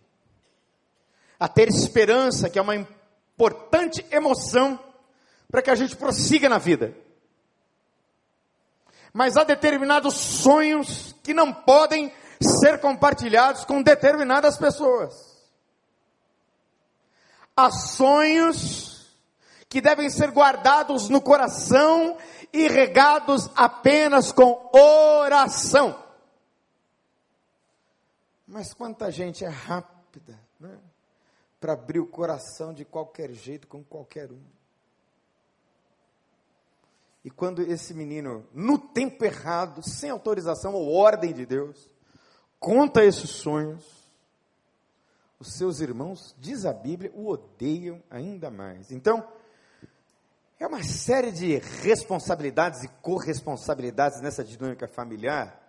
a 1.38 1.48
ter 1.48 1.68
esperança, 1.68 2.48
que 2.48 2.56
é 2.56 2.62
uma 2.62 2.76
importante 2.76 4.06
emoção 4.12 4.78
para 5.50 5.60
que 5.60 5.70
a 5.70 5.74
gente 5.74 5.96
prossiga 5.96 6.48
na 6.48 6.58
vida. 6.58 6.96
Mas 9.12 9.36
há 9.36 9.42
determinados 9.42 10.14
sonhos 10.14 11.16
que 11.24 11.34
não 11.34 11.52
podem 11.52 12.12
ser 12.40 12.80
compartilhados 12.80 13.64
com 13.64 13.82
determinadas 13.82 14.56
pessoas. 14.56 15.36
Há 17.56 17.72
sonhos 17.72 19.18
que 19.68 19.80
devem 19.80 20.08
ser 20.08 20.30
guardados 20.30 21.08
no 21.08 21.20
coração 21.20 22.16
e 22.52 22.68
regados 22.68 23.50
apenas 23.56 24.30
com 24.30 24.70
oração. 24.72 26.07
Mas 28.48 28.72
quanta 28.72 29.12
gente 29.12 29.44
é 29.44 29.48
rápida 29.48 30.40
né? 30.58 30.80
para 31.60 31.74
abrir 31.74 32.00
o 32.00 32.06
coração 32.06 32.72
de 32.72 32.82
qualquer 32.82 33.30
jeito 33.32 33.68
com 33.68 33.84
qualquer 33.84 34.32
um. 34.32 34.42
E 37.22 37.30
quando 37.30 37.60
esse 37.60 37.92
menino, 37.92 38.46
no 38.54 38.78
tempo 38.78 39.22
errado, 39.22 39.82
sem 39.86 40.08
autorização 40.08 40.72
ou 40.72 40.94
ordem 40.94 41.34
de 41.34 41.44
Deus, 41.44 41.90
conta 42.58 43.04
esses 43.04 43.28
sonhos, 43.28 43.84
os 45.38 45.52
seus 45.52 45.80
irmãos, 45.80 46.34
diz 46.38 46.64
a 46.64 46.72
Bíblia, 46.72 47.12
o 47.14 47.28
odeiam 47.28 48.02
ainda 48.08 48.50
mais. 48.50 48.90
Então, 48.90 49.30
é 50.58 50.66
uma 50.66 50.82
série 50.82 51.30
de 51.30 51.58
responsabilidades 51.58 52.82
e 52.82 52.88
corresponsabilidades 53.02 54.22
nessa 54.22 54.42
dinâmica 54.42 54.88
familiar 54.88 55.67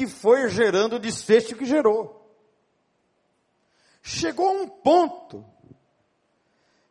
que 0.00 0.06
foi 0.06 0.48
gerando 0.48 0.96
o 0.96 0.98
desfecho 0.98 1.54
que 1.54 1.66
gerou. 1.66 2.26
Chegou 4.00 4.48
a 4.48 4.52
um 4.52 4.66
ponto 4.66 5.44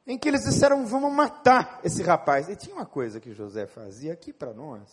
em 0.06 0.16
que 0.16 0.28
eles 0.28 0.44
disseram: 0.44 0.86
vamos 0.86 1.12
matar 1.12 1.82
esse 1.84 2.04
rapaz. 2.04 2.48
E 2.50 2.56
tinha 2.56 2.76
uma 2.76 2.86
coisa 2.86 3.20
que 3.20 3.34
José 3.34 3.66
fazia 3.66 4.14
aqui 4.14 4.32
para 4.32 4.54
nós. 4.54 4.88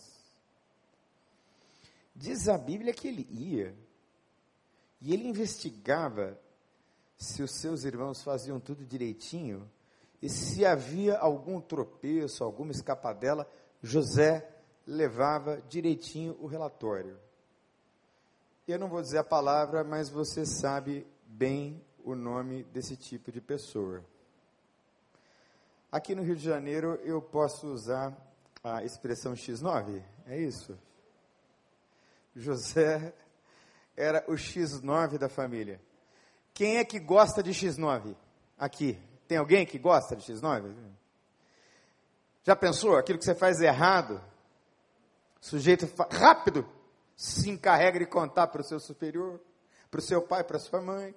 Diz 2.15 2.49
a 2.49 2.57
Bíblia 2.57 2.91
que 2.91 3.07
ele 3.07 3.27
ia 3.29 3.77
e 4.99 5.13
ele 5.13 5.27
investigava 5.27 6.39
se 7.19 7.43
os 7.43 7.51
seus 7.51 7.83
irmãos 7.83 8.23
faziam 8.23 8.59
tudo 8.59 8.83
direitinho 8.83 9.69
e 10.23 10.27
se 10.27 10.65
havia 10.65 11.19
algum 11.19 11.61
tropeço, 11.61 12.43
alguma 12.43 12.71
escapadela, 12.71 13.47
José 13.79 14.49
levava 14.87 15.61
direitinho 15.69 16.35
o 16.39 16.47
relatório. 16.47 17.26
Eu 18.67 18.77
não 18.77 18.89
vou 18.89 19.01
dizer 19.01 19.19
a 19.19 19.23
palavra, 19.23 19.81
mas 19.81 20.09
você 20.09 20.45
sabe 20.45 21.07
bem 21.25 21.81
o 22.03 22.13
nome 22.15 22.65
desse 22.65 22.97
tipo 22.97 23.31
de 23.31 23.39
pessoa. 23.39 24.03
Aqui 25.89 26.13
no 26.13 26.21
Rio 26.21 26.35
de 26.35 26.43
Janeiro 26.43 26.95
eu 26.95 27.21
posso 27.21 27.67
usar 27.67 28.13
a 28.61 28.83
expressão 28.83 29.31
X9, 29.35 30.03
é 30.25 30.37
isso? 30.37 30.77
José 32.35 33.13
era 33.95 34.25
o 34.27 34.33
X9 34.33 35.17
da 35.17 35.29
família. 35.29 35.79
Quem 36.53 36.75
é 36.75 36.83
que 36.83 36.99
gosta 36.99 37.41
de 37.41 37.51
X9? 37.51 38.17
Aqui. 38.59 38.99
Tem 39.29 39.37
alguém 39.37 39.65
que 39.65 39.79
gosta 39.79 40.13
de 40.13 40.29
X9? 40.29 40.75
Já 42.43 42.53
pensou? 42.53 42.97
Aquilo 42.97 43.17
que 43.17 43.23
você 43.23 43.33
faz 43.33 43.61
errado, 43.61 44.21
sujeito 45.39 45.87
rápido 46.11 46.67
se 47.17 47.49
encarrega 47.49 47.97
de 47.97 48.05
contar 48.05 48.45
para 48.47 48.61
o 48.61 48.63
seu 48.63 48.79
superior, 48.79 49.41
para 49.89 49.99
o 49.99 50.03
seu 50.03 50.21
pai, 50.21 50.43
para 50.43 50.57
a 50.57 50.59
sua 50.59 50.79
mãe. 50.79 51.15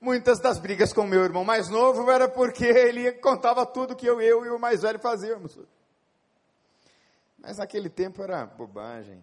Muitas 0.00 0.40
das 0.40 0.58
brigas 0.58 0.92
com 0.92 1.04
meu 1.04 1.22
irmão 1.22 1.44
mais 1.44 1.68
novo 1.68 2.10
era 2.10 2.26
porque 2.26 2.64
ele 2.64 3.12
contava 3.12 3.66
tudo 3.66 3.94
que 3.94 4.06
eu, 4.06 4.20
eu 4.20 4.44
e 4.46 4.48
o 4.48 4.58
mais 4.58 4.80
velho 4.80 4.98
fazíamos. 4.98 5.56
Mas 7.38 7.58
naquele 7.58 7.90
tempo 7.90 8.22
era 8.22 8.46
bobagem, 8.46 9.22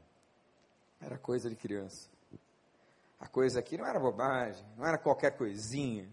era 1.01 1.17
coisa 1.17 1.49
de 1.49 1.55
criança. 1.55 2.07
A 3.19 3.27
coisa 3.27 3.59
aqui 3.59 3.77
não 3.77 3.85
era 3.85 3.99
bobagem, 3.99 4.63
não 4.77 4.85
era 4.85 4.97
qualquer 4.97 5.35
coisinha. 5.35 6.07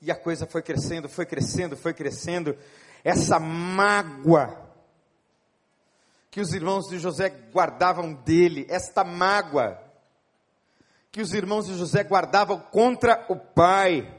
E 0.00 0.10
a 0.10 0.14
coisa 0.14 0.46
foi 0.46 0.62
crescendo, 0.62 1.08
foi 1.08 1.24
crescendo, 1.24 1.76
foi 1.76 1.94
crescendo. 1.94 2.56
Essa 3.02 3.40
mágoa 3.40 4.69
que 6.30 6.40
os 6.40 6.52
irmãos 6.52 6.88
de 6.88 6.98
José 6.98 7.28
guardavam 7.28 8.14
dele, 8.14 8.66
esta 8.68 9.02
mágoa 9.02 9.90
que 11.12 11.20
os 11.20 11.34
irmãos 11.34 11.66
de 11.66 11.76
José 11.76 12.04
guardavam 12.04 12.60
contra 12.60 13.26
o 13.28 13.36
pai. 13.36 14.16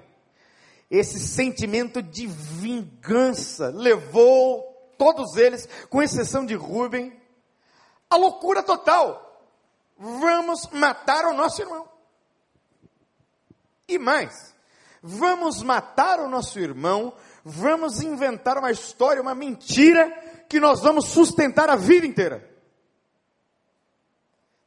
Esse 0.90 1.20
sentimento 1.20 2.02
de 2.02 2.28
vingança 2.28 3.70
levou 3.70 4.64
todos 4.98 5.38
eles, 5.38 5.68
com 5.90 6.04
exceção 6.04 6.46
de 6.46 6.54
Rubem, 6.54 7.18
à 8.10 8.18
loucura 8.18 8.62
total. 8.62 9.50
Vamos 9.98 10.68
matar 10.72 11.26
o 11.26 11.34
nosso 11.34 11.62
irmão. 11.62 11.88
E 13.88 13.98
mais, 13.98 14.54
vamos 15.02 15.64
matar 15.64 16.20
o 16.20 16.28
nosso 16.28 16.60
irmão, 16.60 17.14
vamos 17.44 18.02
inventar 18.02 18.58
uma 18.58 18.72
história, 18.72 19.22
uma 19.22 19.36
mentira 19.36 20.12
que 20.48 20.60
nós 20.60 20.82
vamos 20.82 21.08
sustentar 21.08 21.70
a 21.70 21.76
vida 21.76 22.06
inteira. 22.06 22.50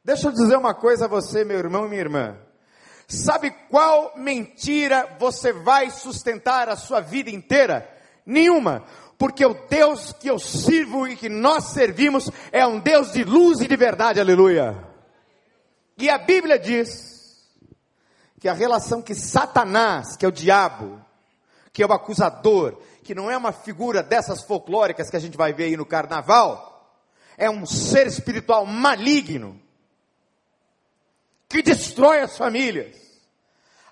Deixa 0.03 0.27
eu 0.27 0.31
dizer 0.31 0.57
uma 0.57 0.73
coisa 0.73 1.05
a 1.05 1.07
você, 1.07 1.43
meu 1.43 1.57
irmão 1.57 1.85
e 1.85 1.89
minha 1.89 2.01
irmã. 2.01 2.37
Sabe 3.07 3.51
qual 3.69 4.13
mentira 4.15 5.15
você 5.19 5.53
vai 5.53 5.89
sustentar 5.89 6.69
a 6.69 6.75
sua 6.75 7.01
vida 7.01 7.29
inteira? 7.29 7.89
Nenhuma. 8.25 8.83
Porque 9.17 9.45
o 9.45 9.53
Deus 9.69 10.11
que 10.13 10.27
eu 10.27 10.39
sirvo 10.39 11.07
e 11.07 11.15
que 11.15 11.29
nós 11.29 11.65
servimos 11.65 12.29
é 12.51 12.65
um 12.65 12.79
Deus 12.79 13.13
de 13.13 13.23
luz 13.23 13.61
e 13.61 13.67
de 13.67 13.75
verdade, 13.75 14.19
aleluia. 14.19 14.83
E 15.97 16.09
a 16.09 16.17
Bíblia 16.17 16.59
diz 16.59 17.15
que 18.39 18.49
a 18.49 18.53
relação 18.53 19.01
que 19.01 19.15
Satanás, 19.15 20.17
que 20.17 20.25
é 20.25 20.27
o 20.27 20.31
diabo, 20.31 21.04
que 21.75 21.83
é 21.83 21.85
o 21.85 21.91
acusador, 21.91 22.77
que 23.03 23.13
não 23.13 23.29
é 23.29 23.35
uma 23.35 23.51
figura 23.51 24.01
dessas 24.01 24.41
folclóricas 24.45 25.09
que 25.09 25.17
a 25.17 25.19
gente 25.19 25.35
vai 25.35 25.51
ver 25.51 25.65
aí 25.65 25.75
no 25.75 25.85
carnaval, 25.85 26.89
é 27.37 27.49
um 27.49 27.65
ser 27.65 28.07
espiritual 28.07 28.65
maligno, 28.65 29.61
que 31.49 31.61
destrói 31.61 32.21
as 32.21 32.37
famílias, 32.37 32.95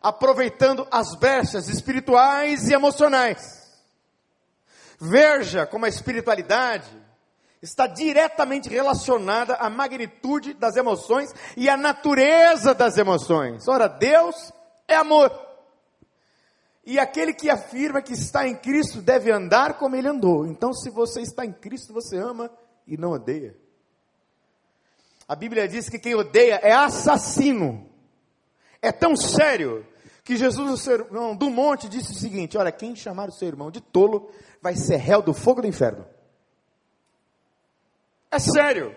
aproveitando 0.01 0.87
as 0.89 1.13
brechas 1.15 1.67
espirituais 1.67 2.69
e 2.69 2.73
emocionais. 2.73 3.69
Veja 4.97 5.65
como 5.65 5.83
a 5.83 5.89
espiritualidade 5.89 6.87
está 7.61 7.85
diretamente 7.85 8.69
relacionada 8.69 9.55
à 9.55 9.69
magnitude 9.69 10.53
das 10.53 10.77
emoções 10.77 11.33
e 11.57 11.67
à 11.67 11.75
natureza 11.75 12.73
das 12.73 12.97
emoções. 12.97 13.67
Ora, 13.67 13.89
Deus 13.89 14.53
é 14.87 14.95
amor. 14.95 15.52
E 16.85 16.99
aquele 16.99 17.33
que 17.33 17.49
afirma 17.49 18.01
que 18.01 18.13
está 18.13 18.47
em 18.47 18.55
Cristo 18.55 19.01
deve 19.01 19.31
andar 19.31 19.75
como 19.75 19.95
ele 19.95 20.07
andou. 20.07 20.45
Então, 20.45 20.73
se 20.73 20.89
você 20.89 21.21
está 21.21 21.45
em 21.45 21.53
Cristo, 21.53 21.93
você 21.93 22.17
ama 22.17 22.51
e 22.85 22.97
não 22.97 23.11
odeia. 23.11 23.55
A 25.27 25.35
Bíblia 25.35 25.67
diz 25.67 25.87
que 25.87 25.97
quem 25.97 26.13
odeia 26.13 26.55
é 26.55 26.73
assassino. 26.73 27.89
É 28.81 28.91
tão 28.91 29.15
sério 29.15 29.87
que 30.25 30.35
Jesus, 30.35 30.69
no 30.69 30.77
sermão 30.77 31.35
do 31.35 31.49
monte, 31.49 31.87
disse 31.87 32.11
o 32.11 32.15
seguinte: 32.15 32.57
Olha, 32.57 32.71
quem 32.71 32.95
chamar 32.95 33.29
o 33.29 33.31
seu 33.31 33.47
irmão 33.47 33.71
de 33.71 33.79
tolo 33.79 34.29
vai 34.61 34.75
ser 34.75 34.97
réu 34.97 35.21
do 35.21 35.33
fogo 35.33 35.61
do 35.61 35.67
inferno. 35.67 36.05
É 38.29 38.39
sério. 38.39 38.93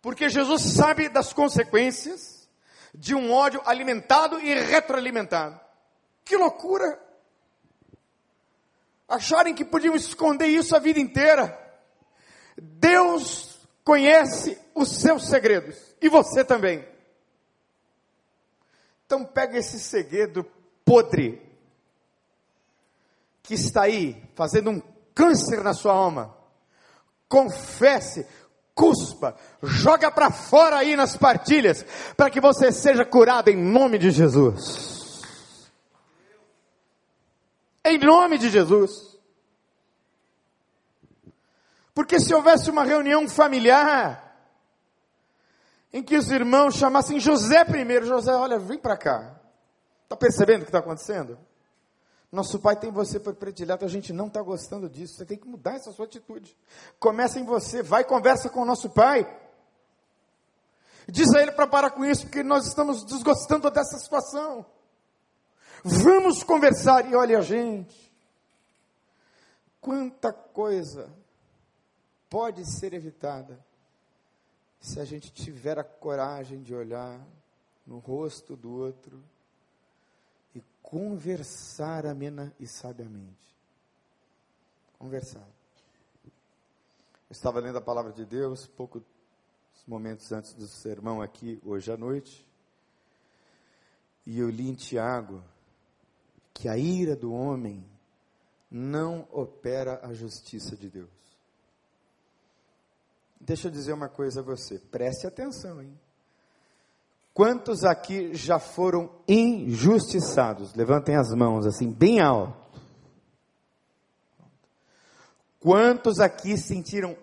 Porque 0.00 0.28
Jesus 0.30 0.62
sabe 0.62 1.08
das 1.08 1.32
consequências 1.32 2.48
de 2.94 3.14
um 3.14 3.32
ódio 3.32 3.60
alimentado 3.66 4.40
e 4.40 4.54
retroalimentado. 4.54 5.65
Que 6.26 6.36
loucura! 6.36 7.00
Acharem 9.08 9.54
que 9.54 9.64
podiam 9.64 9.94
esconder 9.94 10.48
isso 10.48 10.74
a 10.74 10.80
vida 10.80 10.98
inteira. 10.98 11.56
Deus 12.58 13.56
conhece 13.84 14.58
os 14.74 14.96
seus 14.96 15.28
segredos, 15.28 15.76
e 16.02 16.08
você 16.08 16.44
também. 16.44 16.84
Então 19.06 19.24
pega 19.24 19.56
esse 19.56 19.78
segredo 19.78 20.44
podre, 20.84 21.40
que 23.44 23.54
está 23.54 23.82
aí, 23.82 24.20
fazendo 24.34 24.70
um 24.70 24.82
câncer 25.14 25.62
na 25.62 25.74
sua 25.74 25.92
alma, 25.92 26.36
confesse, 27.28 28.26
cuspa, 28.74 29.36
joga 29.62 30.10
para 30.10 30.32
fora 30.32 30.78
aí 30.78 30.96
nas 30.96 31.16
partilhas, 31.16 31.86
para 32.16 32.30
que 32.30 32.40
você 32.40 32.72
seja 32.72 33.04
curado 33.04 33.48
em 33.48 33.56
nome 33.56 33.96
de 33.96 34.10
Jesus. 34.10 34.95
Em 37.86 37.98
nome 37.98 38.36
de 38.36 38.50
Jesus. 38.50 39.16
Porque 41.94 42.18
se 42.18 42.34
houvesse 42.34 42.68
uma 42.68 42.84
reunião 42.84 43.28
familiar, 43.28 44.26
em 45.92 46.02
que 46.02 46.16
os 46.16 46.28
irmãos 46.30 46.74
chamassem 46.74 47.20
José 47.20 47.64
primeiro. 47.64 48.04
José, 48.04 48.34
olha, 48.34 48.58
vem 48.58 48.76
para 48.76 48.96
cá. 48.96 49.40
Está 50.02 50.16
percebendo 50.16 50.62
o 50.62 50.64
que 50.64 50.68
está 50.68 50.80
acontecendo? 50.80 51.38
Nosso 52.30 52.58
pai 52.58 52.76
tem 52.76 52.90
você 52.90 53.20
por 53.20 53.34
predileto, 53.36 53.84
a 53.84 53.88
gente 53.88 54.12
não 54.12 54.26
está 54.26 54.42
gostando 54.42 54.90
disso. 54.90 55.14
Você 55.14 55.24
tem 55.24 55.38
que 55.38 55.46
mudar 55.46 55.76
essa 55.76 55.92
sua 55.92 56.06
atitude. 56.06 56.56
Começa 56.98 57.38
em 57.38 57.44
você, 57.44 57.84
vai 57.84 58.02
conversa 58.02 58.50
com 58.50 58.62
o 58.62 58.66
nosso 58.66 58.90
pai. 58.90 59.24
Diz 61.08 61.32
a 61.34 61.40
ele 61.40 61.52
para 61.52 61.68
parar 61.68 61.90
com 61.90 62.04
isso, 62.04 62.22
porque 62.22 62.42
nós 62.42 62.66
estamos 62.66 63.04
desgostando 63.04 63.70
dessa 63.70 63.96
situação. 63.96 64.66
Vamos 65.84 66.42
conversar 66.42 67.10
e 67.10 67.14
olha 67.14 67.40
gente. 67.42 68.12
Quanta 69.80 70.32
coisa 70.32 71.12
pode 72.28 72.64
ser 72.64 72.92
evitada 72.92 73.64
se 74.80 75.00
a 75.00 75.04
gente 75.04 75.32
tiver 75.32 75.78
a 75.78 75.84
coragem 75.84 76.62
de 76.62 76.74
olhar 76.74 77.20
no 77.86 77.98
rosto 77.98 78.56
do 78.56 78.72
outro 78.72 79.22
e 80.54 80.62
conversar 80.82 82.06
amena 82.06 82.52
e 82.58 82.66
sabiamente. 82.66 83.56
Conversar. 84.98 85.46
Eu 86.24 87.32
estava 87.32 87.60
lendo 87.60 87.78
a 87.78 87.82
palavra 87.82 88.12
de 88.12 88.24
Deus 88.24 88.66
poucos 88.66 89.02
momentos 89.86 90.32
antes 90.32 90.52
do 90.52 90.66
sermão 90.66 91.22
aqui 91.22 91.60
hoje 91.64 91.92
à 91.92 91.96
noite. 91.96 92.46
E 94.24 94.38
eu 94.38 94.50
li 94.50 94.68
em 94.68 94.74
Tiago 94.74 95.42
que 96.56 96.70
a 96.70 96.78
ira 96.78 97.14
do 97.14 97.34
homem 97.34 97.84
não 98.70 99.28
opera 99.30 100.00
a 100.02 100.14
justiça 100.14 100.74
de 100.74 100.88
Deus. 100.88 101.10
Deixa 103.38 103.68
eu 103.68 103.70
dizer 103.70 103.92
uma 103.92 104.08
coisa 104.08 104.40
a 104.40 104.42
você, 104.42 104.78
preste 104.78 105.26
atenção, 105.26 105.82
hein? 105.82 105.92
Quantos 107.34 107.84
aqui 107.84 108.34
já 108.34 108.58
foram 108.58 109.10
injustiçados? 109.28 110.74
Levantem 110.74 111.14
as 111.14 111.28
mãos 111.34 111.66
assim, 111.66 111.92
bem 111.92 112.20
alto. 112.20 112.56
Quantos 115.60 116.20
aqui 116.20 116.56
sentiram, 116.56 117.14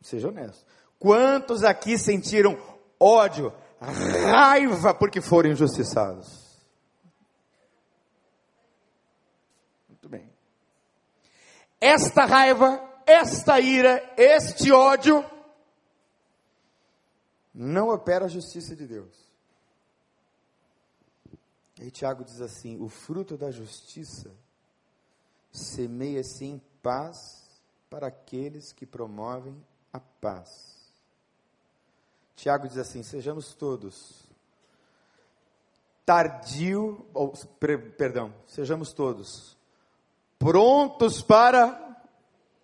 seja 0.00 0.26
honesto, 0.26 0.66
quantos 0.98 1.62
aqui 1.62 1.96
sentiram 1.96 2.58
ódio, 2.98 3.52
raiva 3.80 4.92
porque 4.92 5.20
foram 5.20 5.50
injustiçados? 5.50 6.41
Esta 11.82 12.24
raiva, 12.24 12.80
esta 13.04 13.58
ira, 13.58 14.14
este 14.16 14.70
ódio, 14.70 15.28
não 17.52 17.88
opera 17.88 18.26
a 18.26 18.28
justiça 18.28 18.76
de 18.76 18.86
Deus. 18.86 19.12
E 21.80 21.82
aí 21.82 21.90
Tiago 21.90 22.24
diz 22.24 22.40
assim: 22.40 22.80
o 22.80 22.88
fruto 22.88 23.36
da 23.36 23.50
justiça 23.50 24.30
semeia-se 25.50 26.44
em 26.44 26.62
paz 26.80 27.42
para 27.90 28.06
aqueles 28.06 28.72
que 28.72 28.86
promovem 28.86 29.60
a 29.92 29.98
paz. 29.98 30.92
Tiago 32.36 32.68
diz 32.68 32.78
assim: 32.78 33.02
sejamos 33.02 33.54
todos 33.54 34.30
tardio, 36.04 37.06
ou, 37.14 37.32
perdão, 37.96 38.34
sejamos 38.46 38.92
todos 38.92 39.56
prontos 40.42 41.22
para 41.22 42.02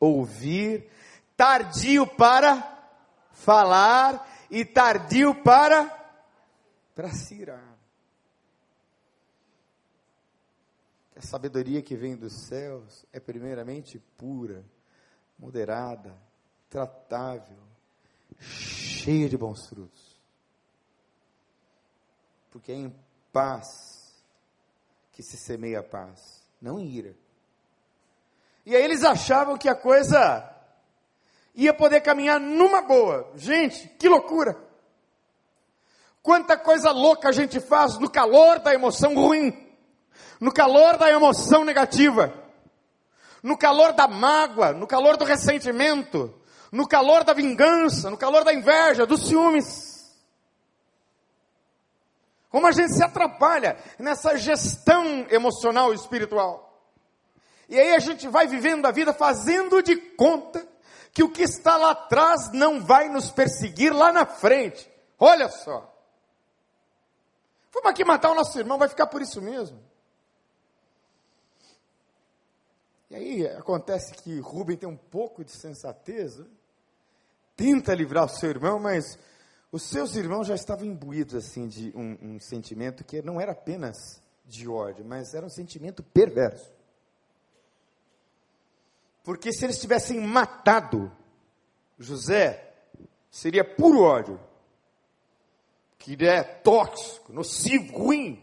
ouvir, 0.00 0.90
tardio 1.36 2.04
para 2.08 2.76
falar 3.30 4.28
e 4.50 4.64
tardio 4.64 5.32
para 5.44 5.96
para 6.92 7.12
se 7.12 7.36
irar. 7.36 7.78
A 11.14 11.20
sabedoria 11.20 11.80
que 11.80 11.96
vem 11.96 12.16
dos 12.16 12.46
céus 12.48 13.06
é 13.12 13.20
primeiramente 13.20 14.00
pura, 14.16 14.64
moderada, 15.38 16.16
tratável, 16.68 17.62
cheia 18.40 19.28
de 19.28 19.36
bons 19.36 19.68
frutos. 19.68 20.20
Porque 22.50 22.72
é 22.72 22.74
em 22.74 22.96
paz 23.32 24.20
que 25.12 25.22
se 25.22 25.36
semeia 25.36 25.78
a 25.78 25.84
paz, 25.84 26.42
não 26.60 26.80
em 26.80 26.88
ira. 26.88 27.27
E 28.68 28.76
aí 28.76 28.84
eles 28.84 29.02
achavam 29.02 29.56
que 29.56 29.66
a 29.66 29.74
coisa 29.74 30.46
ia 31.54 31.72
poder 31.72 32.02
caminhar 32.02 32.38
numa 32.38 32.82
boa. 32.82 33.32
Gente, 33.34 33.88
que 33.98 34.06
loucura! 34.06 34.58
Quanta 36.22 36.54
coisa 36.54 36.90
louca 36.90 37.30
a 37.30 37.32
gente 37.32 37.60
faz 37.60 37.98
no 37.98 38.10
calor 38.10 38.58
da 38.58 38.74
emoção 38.74 39.14
ruim, 39.14 39.56
no 40.38 40.52
calor 40.52 40.98
da 40.98 41.10
emoção 41.10 41.64
negativa, 41.64 42.30
no 43.42 43.56
calor 43.56 43.94
da 43.94 44.06
mágoa, 44.06 44.74
no 44.74 44.86
calor 44.86 45.16
do 45.16 45.24
ressentimento, 45.24 46.38
no 46.70 46.86
calor 46.86 47.24
da 47.24 47.32
vingança, 47.32 48.10
no 48.10 48.18
calor 48.18 48.44
da 48.44 48.52
inveja, 48.52 49.06
dos 49.06 49.28
ciúmes. 49.28 50.14
Como 52.50 52.66
a 52.66 52.72
gente 52.72 52.92
se 52.92 53.02
atrapalha 53.02 53.78
nessa 53.98 54.36
gestão 54.36 55.26
emocional 55.30 55.90
e 55.90 55.96
espiritual. 55.96 56.67
E 57.68 57.78
aí 57.78 57.94
a 57.94 57.98
gente 57.98 58.26
vai 58.28 58.46
vivendo 58.46 58.86
a 58.86 58.90
vida 58.90 59.12
fazendo 59.12 59.82
de 59.82 59.96
conta 59.96 60.66
que 61.12 61.22
o 61.22 61.30
que 61.30 61.42
está 61.42 61.76
lá 61.76 61.90
atrás 61.90 62.50
não 62.52 62.80
vai 62.80 63.08
nos 63.08 63.30
perseguir 63.30 63.92
lá 63.92 64.12
na 64.12 64.24
frente. 64.24 64.90
Olha 65.18 65.48
só. 65.48 65.94
Vamos 67.72 67.90
aqui 67.90 68.04
matar 68.04 68.30
o 68.30 68.34
nosso 68.34 68.58
irmão, 68.58 68.78
vai 68.78 68.88
ficar 68.88 69.06
por 69.06 69.20
isso 69.20 69.42
mesmo. 69.42 69.78
E 73.10 73.16
aí 73.16 73.46
acontece 73.48 74.14
que 74.14 74.38
Rubem 74.40 74.76
tem 74.76 74.88
um 74.88 74.96
pouco 74.96 75.44
de 75.44 75.50
sensatez, 75.50 76.40
tenta 77.56 77.94
livrar 77.94 78.24
o 78.24 78.28
seu 78.28 78.50
irmão, 78.50 78.78
mas 78.78 79.18
os 79.72 79.82
seus 79.82 80.14
irmãos 80.14 80.46
já 80.46 80.54
estavam 80.54 80.86
imbuídos 80.86 81.34
assim 81.34 81.68
de 81.68 81.92
um, 81.94 82.16
um 82.20 82.40
sentimento 82.40 83.04
que 83.04 83.20
não 83.22 83.40
era 83.40 83.52
apenas 83.52 84.22
de 84.44 84.68
ódio, 84.68 85.04
mas 85.04 85.34
era 85.34 85.44
um 85.44 85.50
sentimento 85.50 86.02
perverso. 86.02 86.77
Porque 89.28 89.52
se 89.52 89.62
eles 89.62 89.78
tivessem 89.78 90.18
matado 90.18 91.12
José, 91.98 92.72
seria 93.30 93.62
puro 93.62 94.00
ódio. 94.00 94.40
Que 95.98 96.16
é 96.24 96.42
tóxico, 96.42 97.30
nocivo, 97.30 97.94
ruim. 97.94 98.42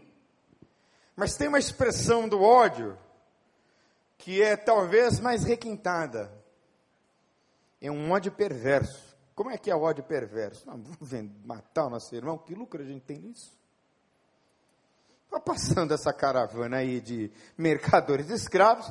Mas 1.16 1.34
tem 1.34 1.48
uma 1.48 1.58
expressão 1.58 2.28
do 2.28 2.40
ódio 2.40 2.96
que 4.16 4.40
é 4.40 4.56
talvez 4.56 5.18
mais 5.18 5.42
requintada. 5.42 6.32
É 7.80 7.90
um 7.90 8.12
ódio 8.12 8.30
perverso. 8.30 9.16
Como 9.34 9.50
é 9.50 9.58
que 9.58 9.72
é 9.72 9.74
o 9.74 9.82
ódio 9.82 10.04
perverso? 10.04 10.64
Não, 10.68 10.80
vamos 10.80 11.32
matar 11.44 11.86
o 11.86 11.90
nosso 11.90 12.14
irmão, 12.14 12.38
que 12.38 12.54
lucro 12.54 12.80
a 12.80 12.86
gente 12.86 13.02
tem 13.02 13.18
nisso? 13.18 13.58
Está 15.24 15.40
passando 15.40 15.92
essa 15.92 16.12
caravana 16.12 16.76
aí 16.76 17.00
de 17.00 17.28
mercadores 17.58 18.28
de 18.28 18.34
escravos, 18.34 18.88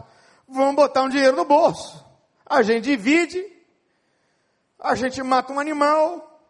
vão 0.48 0.76
botar 0.76 1.04
um 1.04 1.10
dinheiro 1.10 1.36
no 1.36 1.46
bolso. 1.46 2.04
A 2.46 2.62
gente 2.62 2.84
divide, 2.84 3.44
a 4.80 4.96
gente 4.96 5.22
mata 5.24 5.52
um 5.52 5.60
animal, 5.60 6.42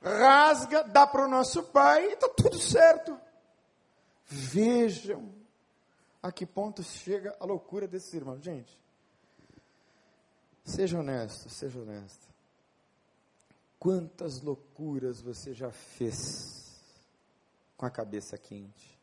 rasga, 0.00 0.84
dá 0.84 1.06
para 1.06 1.24
o 1.24 1.28
nosso 1.28 1.62
pai 1.64 2.10
e 2.10 2.12
está 2.12 2.28
tudo 2.28 2.58
certo. 2.58 3.18
Vejam 4.26 5.32
a 6.22 6.32
que 6.32 6.46
ponto 6.46 6.82
chega 6.82 7.36
a 7.40 7.44
loucura 7.44 7.86
desses 7.86 8.12
irmãos. 8.14 8.42
Gente, 8.42 8.78
seja 10.64 10.98
honesto, 10.98 11.50
seja 11.50 11.78
honesto. 11.78 12.28
Quantas 13.78 14.40
loucuras 14.40 15.20
você 15.20 15.52
já 15.52 15.70
fez 15.70 16.80
com 17.76 17.84
a 17.84 17.90
cabeça 17.90 18.38
quente? 18.38 18.93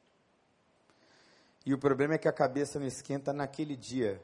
E 1.65 1.73
o 1.73 1.77
problema 1.77 2.15
é 2.15 2.17
que 2.17 2.27
a 2.27 2.33
cabeça 2.33 2.79
não 2.79 2.87
esquenta 2.87 3.31
naquele 3.31 3.75
dia. 3.75 4.23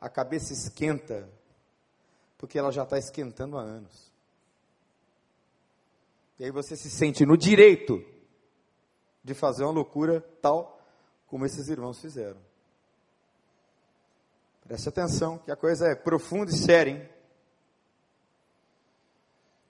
A 0.00 0.08
cabeça 0.08 0.52
esquenta 0.52 1.28
porque 2.36 2.58
ela 2.58 2.70
já 2.70 2.82
está 2.82 2.98
esquentando 2.98 3.56
há 3.56 3.62
anos. 3.62 4.12
E 6.38 6.44
aí 6.44 6.50
você 6.50 6.76
se 6.76 6.90
sente 6.90 7.24
no 7.24 7.38
direito 7.38 8.04
de 9.22 9.32
fazer 9.32 9.64
uma 9.64 9.72
loucura 9.72 10.20
tal 10.42 10.78
como 11.26 11.46
esses 11.46 11.68
irmãos 11.68 12.00
fizeram. 12.00 12.40
Preste 14.62 14.88
atenção, 14.88 15.38
que 15.38 15.50
a 15.50 15.56
coisa 15.56 15.88
é 15.88 15.94
profunda 15.94 16.50
e 16.50 16.56
séria, 16.56 16.90
hein? 16.90 17.08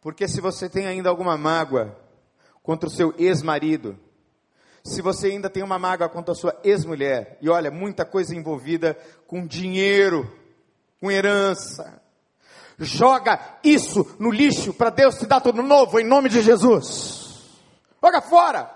Porque 0.01 0.29
se 0.29 0.41
você 0.41 0.69
tem 0.69 0.87
ainda 0.87 1.09
alguma 1.09 1.37
mágoa 1.39 1.99
contra 2.63 2.89
o 2.89 2.93
seu 2.93 3.15
ex-marido, 3.19 3.99
se 4.85 5.03
você 5.03 5.29
ainda 5.29 5.51
tem 5.51 5.63
uma 5.63 5.79
mágoa 5.79 6.09
contra 6.09 6.33
a 6.33 6.37
sua 6.37 6.57
ex-mulher, 6.63 7.39
e 7.41 7.49
olha, 7.49 7.71
muita 7.71 8.05
coisa 8.05 8.37
envolvida 8.37 8.97
com 9.27 9.47
dinheiro, 9.47 10.31
com 11.01 11.11
herança, 11.11 12.05
Joga 12.79 13.59
isso 13.63 14.17
no 14.19 14.31
lixo 14.31 14.75
para 14.75 14.91
Deus 14.91 15.17
te 15.17 15.27
dar 15.27 15.41
tudo 15.41 15.63
novo 15.63 16.01
em 16.01 16.05
nome 16.05 16.29
de 16.29 16.43
Jesus. 16.43 17.41
Joga 18.03 18.21
fora. 18.21 18.71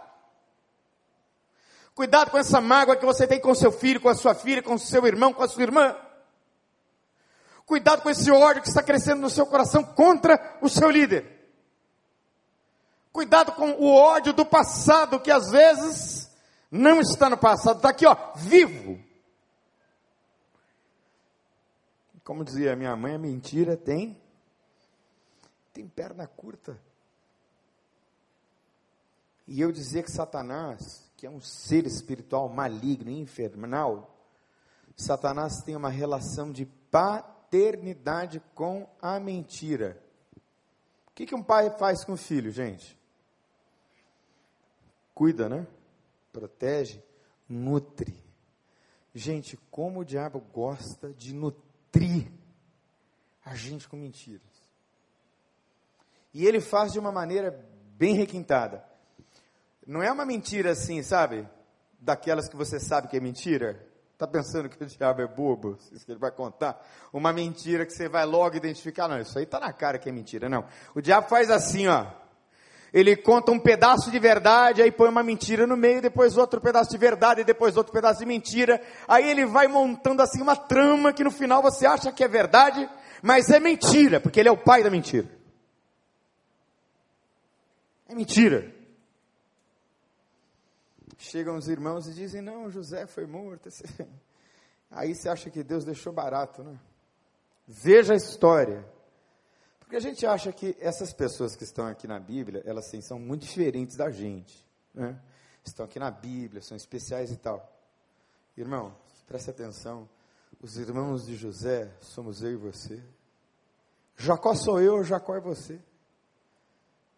Cuidado 1.94 2.30
com 2.30 2.38
essa 2.38 2.60
mágoa 2.60 2.96
que 2.96 3.04
você 3.04 3.26
tem 3.26 3.40
com 3.40 3.52
seu 3.54 3.72
filho, 3.72 4.00
com 4.00 4.08
a 4.08 4.14
sua 4.14 4.34
filha, 4.34 4.62
com 4.62 4.78
seu 4.78 5.04
irmão, 5.04 5.32
com 5.32 5.42
a 5.42 5.48
sua 5.48 5.64
irmã. 5.64 5.96
Cuidado 7.66 8.02
com 8.02 8.08
esse 8.08 8.30
ódio 8.30 8.62
que 8.62 8.68
está 8.68 8.82
crescendo 8.82 9.20
no 9.20 9.28
seu 9.28 9.44
coração 9.44 9.82
contra 9.82 10.58
o 10.62 10.68
seu 10.68 10.88
líder. 10.88 11.37
Cuidado 13.18 13.50
com 13.50 13.72
o 13.72 13.92
ódio 13.92 14.32
do 14.32 14.46
passado 14.46 15.18
que 15.18 15.28
às 15.28 15.50
vezes 15.50 16.30
não 16.70 17.00
está 17.00 17.28
no 17.28 17.36
passado, 17.36 17.78
está 17.78 17.88
aqui, 17.88 18.06
ó, 18.06 18.16
vivo. 18.36 18.96
Como 22.22 22.44
dizia 22.44 22.76
minha 22.76 22.94
mãe, 22.94 23.16
a 23.16 23.18
mentira 23.18 23.76
tem 23.76 24.22
tem 25.74 25.88
perna 25.88 26.28
curta. 26.28 26.80
E 29.48 29.60
eu 29.60 29.72
dizia 29.72 30.04
que 30.04 30.12
Satanás, 30.12 31.10
que 31.16 31.26
é 31.26 31.30
um 31.30 31.40
ser 31.40 31.86
espiritual 31.88 32.48
maligno, 32.48 33.10
infernal, 33.10 34.16
Satanás 34.96 35.60
tem 35.64 35.74
uma 35.74 35.90
relação 35.90 36.52
de 36.52 36.66
paternidade 36.88 38.40
com 38.54 38.88
a 39.02 39.18
mentira. 39.18 40.00
O 41.08 41.10
que, 41.16 41.26
que 41.26 41.34
um 41.34 41.42
pai 41.42 41.68
faz 41.80 42.04
com 42.04 42.12
o 42.12 42.16
filho, 42.16 42.52
gente? 42.52 42.96
Cuida, 45.18 45.48
né? 45.48 45.66
Protege, 46.32 47.02
nutre. 47.48 48.14
Gente, 49.12 49.56
como 49.68 49.98
o 49.98 50.04
diabo 50.04 50.38
gosta 50.38 51.12
de 51.12 51.34
nutrir 51.34 52.30
a 53.44 53.52
gente 53.56 53.88
com 53.88 53.96
mentiras. 53.96 54.46
E 56.32 56.46
ele 56.46 56.60
faz 56.60 56.92
de 56.92 57.00
uma 57.00 57.10
maneira 57.10 57.50
bem 57.96 58.14
requintada. 58.14 58.84
Não 59.84 60.00
é 60.00 60.12
uma 60.12 60.24
mentira 60.24 60.70
assim, 60.70 61.02
sabe? 61.02 61.48
Daquelas 61.98 62.48
que 62.48 62.54
você 62.54 62.78
sabe 62.78 63.08
que 63.08 63.16
é 63.16 63.20
mentira. 63.20 63.84
Está 64.12 64.24
pensando 64.24 64.68
que 64.68 64.80
o 64.80 64.86
diabo 64.86 65.20
é 65.20 65.26
bobo? 65.26 65.76
Isso 65.90 66.06
que 66.06 66.12
ele 66.12 66.20
vai 66.20 66.30
contar? 66.30 66.80
Uma 67.12 67.32
mentira 67.32 67.84
que 67.84 67.92
você 67.92 68.08
vai 68.08 68.24
logo 68.24 68.56
identificar. 68.56 69.08
Não, 69.08 69.18
isso 69.18 69.36
aí 69.36 69.42
está 69.42 69.58
na 69.58 69.72
cara 69.72 69.98
que 69.98 70.08
é 70.08 70.12
mentira. 70.12 70.48
Não. 70.48 70.64
O 70.94 71.00
diabo 71.00 71.28
faz 71.28 71.50
assim, 71.50 71.88
ó. 71.88 72.06
Ele 72.92 73.14
conta 73.16 73.52
um 73.52 73.58
pedaço 73.58 74.10
de 74.10 74.18
verdade, 74.18 74.80
aí 74.80 74.90
põe 74.90 75.08
uma 75.08 75.22
mentira 75.22 75.66
no 75.66 75.76
meio, 75.76 76.00
depois 76.00 76.36
outro 76.36 76.60
pedaço 76.60 76.90
de 76.90 76.96
verdade, 76.96 77.44
depois 77.44 77.76
outro 77.76 77.92
pedaço 77.92 78.20
de 78.20 78.26
mentira. 78.26 78.80
Aí 79.06 79.28
ele 79.28 79.44
vai 79.44 79.68
montando 79.68 80.22
assim 80.22 80.40
uma 80.40 80.56
trama 80.56 81.12
que 81.12 81.22
no 81.22 81.30
final 81.30 81.60
você 81.60 81.86
acha 81.86 82.10
que 82.10 82.24
é 82.24 82.28
verdade, 82.28 82.88
mas 83.22 83.50
é 83.50 83.60
mentira, 83.60 84.20
porque 84.20 84.40
ele 84.40 84.48
é 84.48 84.52
o 84.52 84.56
pai 84.56 84.82
da 84.82 84.90
mentira. 84.90 85.28
É 88.08 88.14
mentira. 88.14 88.74
Chegam 91.18 91.56
os 91.56 91.68
irmãos 91.68 92.06
e 92.08 92.14
dizem: 92.14 92.40
Não, 92.40 92.70
José 92.70 93.06
foi 93.06 93.26
morto. 93.26 93.68
Aí 94.90 95.14
você 95.14 95.28
acha 95.28 95.50
que 95.50 95.62
Deus 95.62 95.84
deixou 95.84 96.12
barato, 96.12 96.62
né? 96.62 96.78
Veja 97.66 98.14
a 98.14 98.16
história. 98.16 98.82
Porque 99.88 99.96
a 99.96 100.00
gente 100.00 100.26
acha 100.26 100.52
que 100.52 100.76
essas 100.80 101.14
pessoas 101.14 101.56
que 101.56 101.64
estão 101.64 101.86
aqui 101.86 102.06
na 102.06 102.20
Bíblia, 102.20 102.62
elas 102.66 102.90
sim, 102.90 103.00
são 103.00 103.18
muito 103.18 103.46
diferentes 103.46 103.96
da 103.96 104.10
gente. 104.10 104.62
Né? 104.92 105.18
Estão 105.64 105.86
aqui 105.86 105.98
na 105.98 106.10
Bíblia, 106.10 106.60
são 106.60 106.76
especiais 106.76 107.32
e 107.32 107.38
tal. 107.38 107.66
Irmão, 108.54 108.94
preste 109.26 109.48
atenção. 109.48 110.06
Os 110.60 110.76
irmãos 110.76 111.24
de 111.24 111.34
José 111.36 111.90
somos 112.02 112.42
eu 112.42 112.52
e 112.52 112.56
você. 112.56 113.02
Jacó 114.14 114.54
sou 114.54 114.78
eu, 114.78 115.02
Jacó 115.02 115.34
é 115.34 115.40
você. 115.40 115.80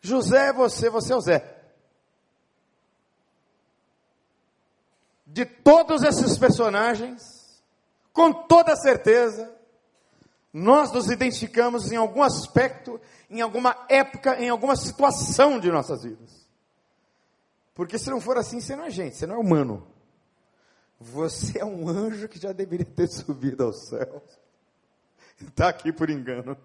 José 0.00 0.50
é 0.50 0.52
você, 0.52 0.88
você 0.88 1.12
é 1.12 1.16
o 1.16 1.20
Zé. 1.20 1.56
de 5.26 5.44
todos 5.44 6.02
esses 6.02 6.36
personagens, 6.38 7.22
com 8.12 8.32
toda 8.32 8.76
certeza, 8.76 9.59
nós 10.52 10.90
nos 10.90 11.10
identificamos 11.10 11.92
em 11.92 11.96
algum 11.96 12.22
aspecto, 12.22 13.00
em 13.28 13.40
alguma 13.40 13.76
época, 13.88 14.40
em 14.40 14.48
alguma 14.48 14.74
situação 14.74 15.60
de 15.60 15.70
nossas 15.70 16.02
vidas. 16.02 16.48
Porque 17.74 17.98
se 17.98 18.10
não 18.10 18.20
for 18.20 18.36
assim, 18.36 18.60
você 18.60 18.74
não 18.74 18.84
é 18.84 18.90
gente, 18.90 19.16
você 19.16 19.26
não 19.26 19.36
é 19.36 19.38
humano. 19.38 19.86
Você 20.98 21.60
é 21.60 21.64
um 21.64 21.88
anjo 21.88 22.28
que 22.28 22.38
já 22.38 22.52
deveria 22.52 22.84
ter 22.84 23.08
subido 23.08 23.64
aos 23.64 23.88
céus. 23.88 24.22
Está 25.40 25.68
aqui 25.68 25.92
por 25.92 26.10
engano. 26.10 26.56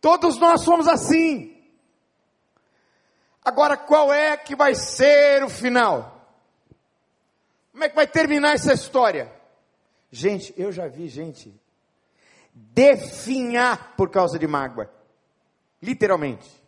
Todos 0.00 0.38
nós 0.38 0.62
somos 0.62 0.86
assim. 0.86 1.56
Agora, 3.44 3.76
qual 3.76 4.12
é 4.12 4.36
que 4.36 4.54
vai 4.54 4.74
ser 4.74 5.42
o 5.42 5.48
final? 5.48 6.20
Como 7.72 7.82
é 7.82 7.88
que 7.88 7.96
vai 7.96 8.06
terminar 8.06 8.54
essa 8.54 8.72
história? 8.72 9.39
Gente, 10.10 10.52
eu 10.56 10.72
já 10.72 10.88
vi 10.88 11.08
gente 11.08 11.54
definhar 12.52 13.94
por 13.96 14.10
causa 14.10 14.38
de 14.38 14.46
mágoa. 14.46 14.90
Literalmente. 15.80 16.60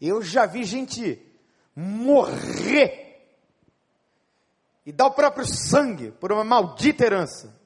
Eu 0.00 0.22
já 0.22 0.46
vi 0.46 0.64
gente 0.64 1.20
morrer 1.74 3.04
e 4.84 4.92
dar 4.92 5.06
o 5.06 5.12
próprio 5.12 5.46
sangue 5.46 6.10
por 6.12 6.30
uma 6.30 6.44
maldita 6.44 7.04
herança, 7.04 7.58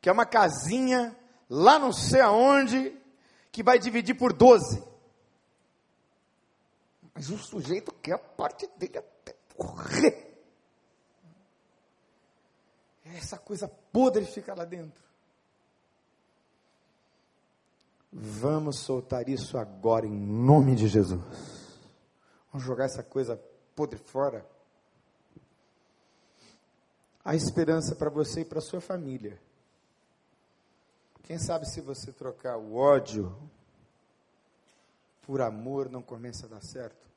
que 0.00 0.08
é 0.08 0.12
uma 0.12 0.26
casinha 0.26 1.16
lá 1.48 1.78
não 1.78 1.92
sei 1.92 2.20
aonde, 2.20 2.92
que 3.52 3.62
vai 3.62 3.78
dividir 3.78 4.14
por 4.14 4.32
12. 4.32 4.82
Mas 7.14 7.30
o 7.30 7.38
sujeito 7.38 7.92
quer 8.02 8.14
a 8.14 8.18
parte 8.18 8.68
dele 8.76 8.98
até 8.98 9.36
morrer. 9.56 10.23
Essa 13.14 13.38
coisa 13.38 13.68
podre 13.68 14.24
fica 14.24 14.52
lá 14.54 14.64
dentro. 14.64 15.02
Vamos 18.12 18.80
soltar 18.80 19.28
isso 19.28 19.56
agora 19.56 20.04
em 20.04 20.10
nome 20.10 20.74
de 20.74 20.88
Jesus. 20.88 21.20
Vamos 22.52 22.66
jogar 22.66 22.86
essa 22.86 23.04
coisa 23.04 23.40
podre 23.76 23.98
fora. 23.98 24.44
Há 27.24 27.36
esperança 27.36 27.94
para 27.94 28.10
você 28.10 28.40
e 28.40 28.44
para 28.44 28.60
sua 28.60 28.80
família. 28.80 29.40
Quem 31.22 31.38
sabe 31.38 31.66
se 31.70 31.80
você 31.80 32.12
trocar 32.12 32.56
o 32.56 32.74
ódio 32.74 33.34
por 35.22 35.40
amor 35.40 35.88
não 35.88 36.02
começa 36.02 36.46
a 36.46 36.48
dar 36.48 36.62
certo? 36.62 37.13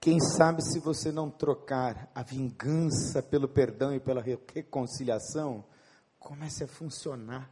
Quem 0.00 0.18
sabe 0.18 0.62
se 0.62 0.78
você 0.78 1.12
não 1.12 1.30
trocar 1.30 2.10
a 2.14 2.22
vingança 2.22 3.22
pelo 3.22 3.46
perdão 3.46 3.94
e 3.94 4.00
pela 4.00 4.22
reconciliação, 4.22 5.62
comece 6.18 6.64
a 6.64 6.68
funcionar. 6.68 7.50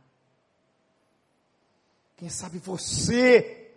Quem 2.17 2.31
sabe 2.31 2.59
você 2.59 3.71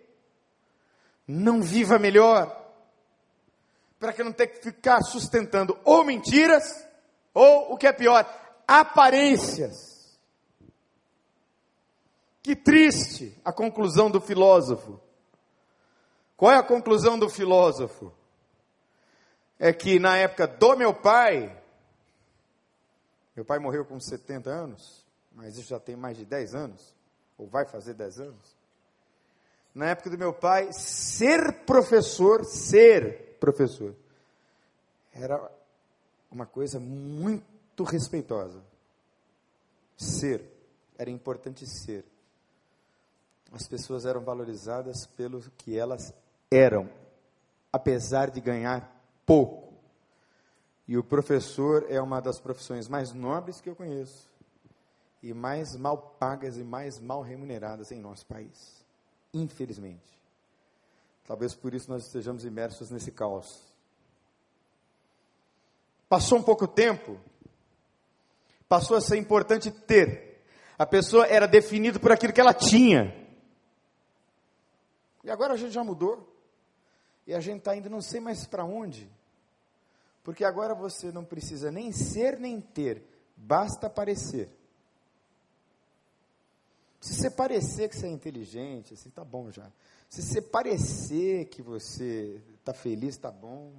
não 1.28 1.60
viva 1.60 1.98
melhor, 1.98 2.60
para 4.00 4.12
que 4.14 4.24
não 4.24 4.32
tenha 4.32 4.48
que 4.48 4.62
ficar 4.62 5.02
sustentando 5.02 5.78
ou 5.84 6.02
mentiras, 6.02 6.64
ou 7.34 7.74
o 7.74 7.76
que 7.76 7.86
é 7.86 7.92
pior, 7.92 8.26
aparências. 8.66 10.18
Que 12.42 12.56
triste 12.56 13.38
a 13.44 13.52
conclusão 13.52 14.10
do 14.10 14.20
filósofo. 14.20 14.98
Qual 16.36 16.50
é 16.50 16.56
a 16.56 16.62
conclusão 16.62 17.18
do 17.18 17.28
filósofo? 17.28 18.12
É 19.58 19.72
que 19.72 19.98
na 19.98 20.16
época 20.16 20.46
do 20.46 20.76
meu 20.76 20.92
pai, 20.92 21.56
meu 23.34 23.44
pai 23.44 23.58
morreu 23.58 23.84
com 23.84 23.98
70 23.98 24.50
anos, 24.50 25.04
mas 25.32 25.56
isso 25.56 25.68
já 25.68 25.80
tem 25.80 25.96
mais 25.96 26.16
de 26.16 26.24
10 26.24 26.54
anos, 26.54 26.94
ou 27.38 27.46
vai 27.46 27.64
fazer 27.64 27.94
10 27.94 28.20
anos. 28.20 28.56
Na 29.74 29.86
época 29.86 30.10
do 30.10 30.18
meu 30.18 30.32
pai, 30.32 30.70
ser 30.72 31.64
professor, 31.64 32.44
ser 32.44 33.36
professor, 33.40 33.94
era 35.14 35.50
uma 36.30 36.46
coisa 36.46 36.78
muito 36.78 37.84
respeitosa. 37.84 38.62
Ser, 39.96 40.44
era 40.98 41.10
importante 41.10 41.66
ser. 41.66 42.04
As 43.52 43.66
pessoas 43.68 44.04
eram 44.04 44.22
valorizadas 44.22 45.06
pelo 45.06 45.40
que 45.58 45.76
elas 45.76 46.12
eram, 46.50 46.88
apesar 47.72 48.30
de 48.30 48.40
ganhar 48.40 48.90
pouco. 49.24 49.72
E 50.86 50.96
o 50.96 51.04
professor 51.04 51.86
é 51.88 52.00
uma 52.00 52.20
das 52.20 52.40
profissões 52.40 52.88
mais 52.88 53.12
nobres 53.12 53.60
que 53.60 53.70
eu 53.70 53.76
conheço 53.76 54.30
e 55.22 55.32
mais 55.32 55.76
mal 55.76 55.96
pagas 56.18 56.56
e 56.56 56.64
mais 56.64 56.98
mal 56.98 57.22
remuneradas 57.22 57.92
em 57.92 58.00
nosso 58.00 58.26
país. 58.26 58.84
Infelizmente. 59.32 60.12
Talvez 61.26 61.54
por 61.54 61.72
isso 61.72 61.88
nós 61.88 62.04
estejamos 62.04 62.44
imersos 62.44 62.90
nesse 62.90 63.12
caos. 63.12 63.62
Passou 66.08 66.38
um 66.38 66.42
pouco 66.42 66.66
tempo, 66.66 67.18
passou 68.68 68.96
a 68.96 69.00
ser 69.00 69.16
importante 69.16 69.70
ter. 69.70 70.42
A 70.76 70.84
pessoa 70.84 71.26
era 71.26 71.46
definida 71.46 71.98
por 71.98 72.10
aquilo 72.10 72.32
que 72.32 72.40
ela 72.40 72.52
tinha. 72.52 73.16
E 75.24 75.30
agora 75.30 75.54
a 75.54 75.56
gente 75.56 75.72
já 75.72 75.84
mudou. 75.84 76.31
E 77.26 77.34
a 77.34 77.40
gente 77.40 77.58
está 77.58 77.76
indo 77.76 77.88
não 77.88 78.00
sei 78.00 78.20
mais 78.20 78.46
para 78.46 78.64
onde. 78.64 79.08
Porque 80.24 80.44
agora 80.44 80.74
você 80.74 81.10
não 81.10 81.24
precisa 81.24 81.70
nem 81.70 81.92
ser 81.92 82.38
nem 82.38 82.60
ter, 82.60 83.02
basta 83.36 83.90
parecer. 83.90 84.48
Se 87.00 87.14
você 87.14 87.30
parecer 87.30 87.88
que 87.88 87.96
você 87.96 88.06
é 88.06 88.10
inteligente, 88.10 88.94
assim, 88.94 89.10
tá 89.10 89.24
bom 89.24 89.50
já. 89.50 89.68
Se 90.08 90.22
você 90.22 90.40
parecer 90.40 91.46
que 91.46 91.60
você 91.60 92.40
está 92.60 92.72
feliz, 92.72 93.16
tá 93.16 93.30
bom. 93.30 93.72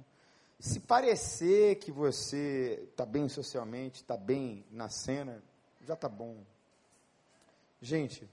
Se 0.58 0.80
parecer 0.80 1.76
que 1.76 1.90
você 1.90 2.86
está 2.90 3.06
bem 3.06 3.28
socialmente, 3.28 4.02
está 4.02 4.16
bem 4.16 4.64
na 4.70 4.90
cena, 4.90 5.42
já 5.86 5.96
tá 5.96 6.08
bom. 6.08 6.36
Gente, 7.80 8.28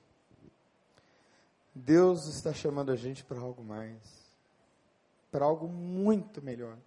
Deus 1.74 2.28
está 2.28 2.54
chamando 2.54 2.92
a 2.92 2.96
gente 2.96 3.24
para 3.24 3.40
algo 3.40 3.64
mais, 3.64 4.02
para 5.32 5.46
algo 5.46 5.68
muito 5.68 6.42
melhor. 6.42 6.78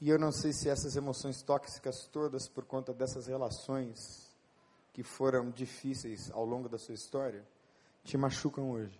E 0.00 0.08
eu 0.08 0.18
não 0.18 0.32
sei 0.32 0.52
se 0.52 0.68
essas 0.68 0.96
emoções 0.96 1.42
tóxicas 1.42 2.06
todas, 2.06 2.48
por 2.48 2.64
conta 2.64 2.94
dessas 2.94 3.26
relações 3.26 4.30
que 4.94 5.02
foram 5.02 5.50
difíceis 5.50 6.30
ao 6.30 6.44
longo 6.44 6.68
da 6.68 6.78
sua 6.78 6.94
história, 6.94 7.44
te 8.02 8.16
machucam 8.16 8.70
hoje. 8.70 8.98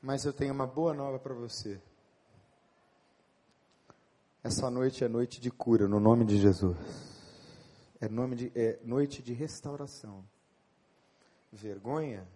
Mas 0.00 0.24
eu 0.24 0.32
tenho 0.32 0.54
uma 0.54 0.66
boa 0.66 0.94
nova 0.94 1.18
para 1.18 1.34
você. 1.34 1.80
Essa 4.42 4.70
noite 4.70 5.04
é 5.04 5.08
noite 5.08 5.40
de 5.40 5.50
cura, 5.50 5.86
no 5.86 6.00
nome 6.00 6.24
de 6.24 6.38
Jesus. 6.38 6.76
É, 8.00 8.08
nome 8.08 8.34
de, 8.34 8.52
é 8.54 8.80
noite 8.82 9.22
de 9.22 9.32
restauração. 9.32 10.24
Vergonha? 11.52 12.26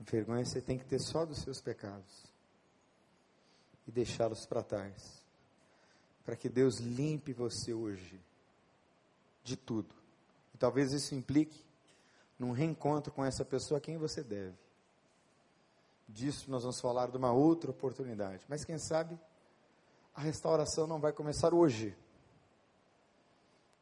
Vergonha 0.00 0.44
você 0.44 0.60
tem 0.60 0.78
que 0.78 0.84
ter 0.84 0.98
só 0.98 1.24
dos 1.24 1.38
seus 1.38 1.60
pecados 1.60 2.23
e 3.86 3.92
deixá-los 3.92 4.46
para 4.46 4.62
trás 4.62 5.24
para 6.24 6.36
que 6.36 6.48
Deus 6.48 6.78
limpe 6.78 7.32
você 7.32 7.74
hoje 7.74 8.18
de 9.42 9.56
tudo. 9.56 9.94
E 10.54 10.58
talvez 10.58 10.92
isso 10.92 11.14
implique 11.14 11.62
num 12.38 12.52
reencontro 12.52 13.12
com 13.12 13.24
essa 13.24 13.44
pessoa 13.44 13.78
a 13.78 13.80
quem 13.80 13.98
você 13.98 14.22
deve. 14.22 14.56
Disso 16.08 16.50
nós 16.50 16.62
vamos 16.62 16.80
falar 16.80 17.10
de 17.10 17.16
uma 17.16 17.32
outra 17.32 17.70
oportunidade. 17.70 18.44
Mas 18.48 18.64
quem 18.64 18.78
sabe 18.78 19.18
a 20.14 20.20
restauração 20.20 20.86
não 20.86 20.98
vai 20.98 21.12
começar 21.12 21.52
hoje. 21.52 21.94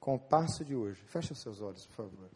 Com 0.00 0.16
o 0.16 0.18
passo 0.18 0.64
de 0.64 0.74
hoje. 0.74 1.00
Feche 1.05 1.32
os 1.32 1.40
seus 1.40 1.61
olhos, 1.61 1.86
por 1.86 1.94
favor. 1.94 2.28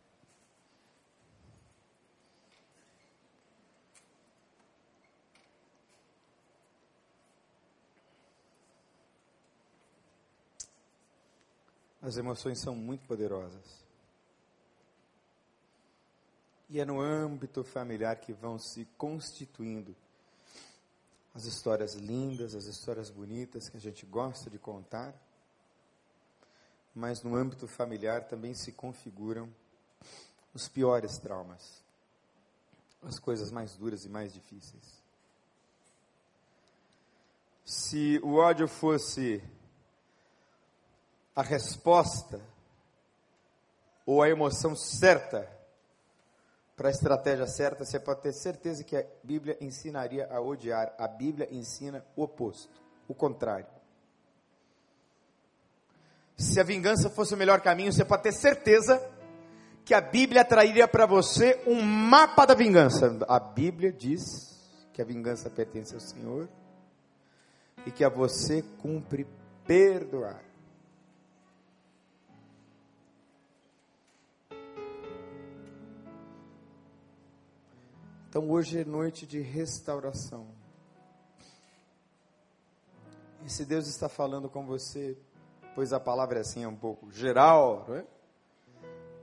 As 12.07 12.17
emoções 12.17 12.61
são 12.61 12.73
muito 12.77 13.05
poderosas. 13.05 13.85
E 16.71 16.79
é 16.79 16.85
no 16.85 17.01
âmbito 17.01 17.65
familiar 17.65 18.15
que 18.21 18.33
vão 18.33 18.61
se 18.61 18.85
constituindo 18.97 19.93
as 21.35 21.47
histórias 21.47 21.95
lindas, 21.97 22.55
as 22.55 22.67
histórias 22.67 23.11
bonitas 23.11 23.69
que 23.69 23.77
a 23.77 23.81
gente 23.81 24.07
gosta 24.07 24.49
de 24.49 24.57
contar. 24.57 25.13
Mas 26.95 27.25
no 27.25 27.35
âmbito 27.35 27.67
familiar 27.67 28.29
também 28.29 28.55
se 28.55 28.71
configuram 28.71 29.53
os 30.55 30.69
piores 30.69 31.19
traumas, 31.19 31.83
as 33.03 33.19
coisas 33.19 33.51
mais 33.51 33.75
duras 33.75 34.05
e 34.05 34.09
mais 34.09 34.33
difíceis. 34.33 35.03
Se 37.65 38.21
o 38.23 38.35
ódio 38.35 38.69
fosse 38.69 39.43
a 41.37 41.43
resposta 41.43 42.41
ou 44.07 44.23
a 44.23 44.29
emoção 44.29 44.75
certa 44.75 45.47
para 46.77 46.89
a 46.89 46.91
estratégia 46.91 47.47
certa, 47.47 47.85
você 47.85 47.99
pode 47.99 48.21
ter 48.21 48.33
certeza 48.35 48.85
que 48.85 48.97
a 48.97 49.05
Bíblia 49.25 49.57
ensinaria 49.63 50.29
a 50.31 50.41
odiar. 50.41 50.95
A 50.99 51.09
Bíblia 51.09 51.49
ensina 51.51 52.05
o 52.15 52.23
oposto, 52.23 52.83
o 53.09 53.15
contrário. 53.15 53.67
Se 56.37 56.61
a 56.61 56.63
vingança 56.63 57.09
fosse 57.09 57.33
o 57.33 57.37
melhor 57.37 57.63
caminho, 57.63 57.91
você 57.91 58.05
pode 58.05 58.25
ter 58.25 58.33
certeza 58.33 59.03
que 59.87 59.95
a 59.95 60.03
Bíblia 60.03 60.45
trairia 60.45 60.87
para 60.87 61.07
você 61.07 61.63
um 61.67 61.81
mapa 61.81 62.45
da 62.45 62.55
vingança. 62.55 63.19
A 63.27 63.41
Bíblia 63.41 63.91
diz 63.91 64.23
que 64.93 65.01
a 65.01 65.05
vingança 65.05 65.49
pertence 65.49 65.95
ao 65.95 66.01
Senhor 66.01 66.47
e 67.87 67.91
que 67.91 68.05
a 68.05 68.11
você 68.11 68.63
cumpre 68.83 69.27
perdoar. 69.67 70.46
Então 78.37 78.51
hoje 78.51 78.81
é 78.81 78.85
noite 78.85 79.27
de 79.27 79.41
restauração. 79.41 80.47
E 83.47 83.51
se 83.51 83.65
Deus 83.65 83.87
está 83.87 84.11
falando 84.11 84.47
com 84.51 84.67
você, 84.67 85.17
pois 85.75 85.91
a 85.91 85.99
palavra 85.99 86.37
é 86.37 86.41
assim 86.43 86.63
é 86.63 86.69
um 86.69 86.77
pouco 86.77 87.11
geral, 87.11 87.87
não 87.89 87.95
é? 87.95 88.07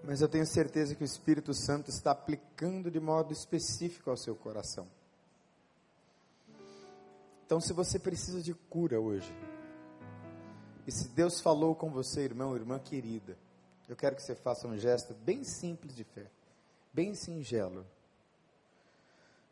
Mas 0.03 0.19
eu 0.19 0.27
tenho 0.27 0.47
certeza 0.47 0.95
que 0.95 1.03
o 1.03 1.05
Espírito 1.05 1.53
Santo 1.53 1.91
está 1.91 2.09
aplicando 2.09 2.89
de 2.89 2.99
modo 2.99 3.31
específico 3.31 4.09
ao 4.09 4.17
seu 4.17 4.35
coração. 4.35 4.87
Então, 7.45 7.61
se 7.61 7.71
você 7.71 7.99
precisa 7.99 8.41
de 8.41 8.55
cura 8.55 8.99
hoje, 8.99 9.31
e 10.87 10.91
se 10.91 11.07
Deus 11.09 11.39
falou 11.39 11.75
com 11.75 11.91
você, 11.91 12.21
irmão, 12.21 12.55
irmã 12.55 12.79
querida, 12.79 13.37
eu 13.87 13.95
quero 13.95 14.15
que 14.15 14.23
você 14.23 14.33
faça 14.33 14.67
um 14.67 14.75
gesto 14.75 15.13
bem 15.13 15.43
simples 15.43 15.95
de 15.95 16.03
fé, 16.03 16.25
bem 16.91 17.13
singelo. 17.13 17.85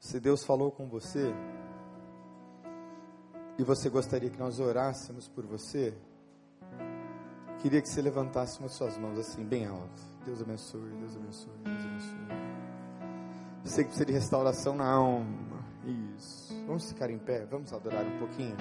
Se 0.02 0.20
Deus 0.20 0.44
falou 0.44 0.72
com 0.72 0.88
você 0.88 1.32
e 3.56 3.64
você 3.64 3.88
gostaria 3.88 4.32
que 4.32 4.40
nós 4.40 4.60
orássemos 4.60 5.28
por 5.28 5.46
você, 5.46 5.94
queria 7.60 7.80
que 7.80 7.88
você 7.88 8.02
levantasse 8.02 8.62
as 8.64 8.74
suas 8.74 8.98
mãos 8.98 9.20
assim, 9.20 9.46
bem 9.46 9.68
alto. 9.68 10.02
Deus 10.26 10.42
abençoe, 10.42 10.90
Deus 11.00 11.16
abençoe, 11.16 11.54
Deus 11.64 11.86
abençoe. 11.86 12.18
Sei 13.64 13.84
que 13.84 13.90
precisa 13.90 14.06
de 14.08 14.12
restauração 14.14 14.76
na 14.76 14.92
alma. 14.92 15.64
Isso. 16.18 16.52
Vamos 16.66 16.90
ficar 16.90 17.12
em 17.12 17.20
pé, 17.20 17.46
vamos 17.46 17.72
adorar 17.72 18.04
um 18.04 18.18
pouquinho. 18.18 18.58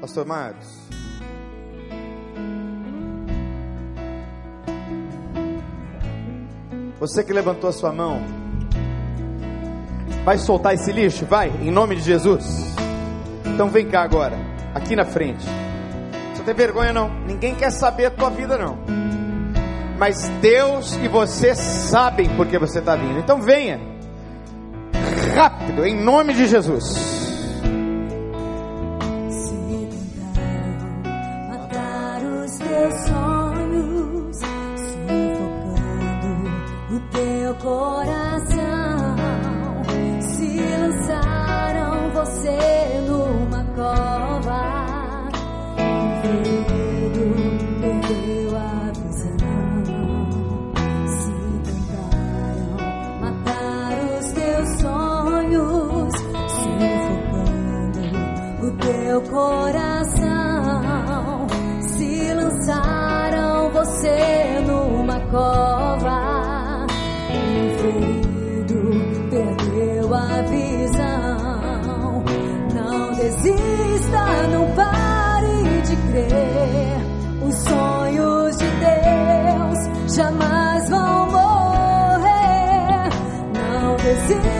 Pastor 0.00 0.24
Marcos. 0.24 0.88
Você 6.98 7.22
que 7.22 7.34
levantou 7.34 7.68
a 7.68 7.72
sua 7.72 7.92
mão, 7.92 8.43
Vai 10.24 10.38
soltar 10.38 10.74
esse 10.74 10.90
lixo? 10.90 11.26
Vai, 11.26 11.48
em 11.60 11.70
nome 11.70 11.96
de 11.96 12.02
Jesus. 12.02 12.74
Então 13.44 13.68
vem 13.68 13.86
cá 13.86 14.02
agora, 14.02 14.36
aqui 14.74 14.96
na 14.96 15.04
frente. 15.04 15.44
Você 16.34 16.42
tem 16.42 16.54
vergonha 16.54 16.92
não? 16.92 17.10
Ninguém 17.26 17.54
quer 17.54 17.70
saber 17.70 18.06
a 18.06 18.10
tua 18.10 18.30
vida 18.30 18.56
não. 18.56 18.78
Mas 19.98 20.28
Deus 20.40 20.96
e 20.96 21.08
você 21.08 21.54
sabem 21.54 22.28
porque 22.36 22.58
você 22.58 22.78
está 22.78 22.96
vindo. 22.96 23.18
Então 23.18 23.40
venha. 23.40 23.78
Rápido, 25.36 25.86
em 25.86 25.94
nome 25.94 26.32
de 26.32 26.46
Jesus. 26.46 27.13
coração. 59.30 60.82
Se 61.80 62.34
lançaram 62.34 63.70
você 63.70 64.62
numa 64.66 65.20
cova 65.30 66.86
e 67.30 67.76
ferido 67.78 68.80
perdeu 69.30 70.14
a 70.14 70.42
visão. 70.42 72.24
Não 72.74 73.12
desista 73.12 74.46
não 74.50 74.70
pare 74.74 75.82
de 75.82 75.96
crer. 76.08 76.94
Os 77.46 77.54
sonhos 77.56 78.56
de 78.56 78.66
Deus 78.66 79.78
jamais 80.16 80.88
vão 80.88 81.26
morrer. 81.30 83.10
Não 83.52 83.96
desista. 83.96 84.53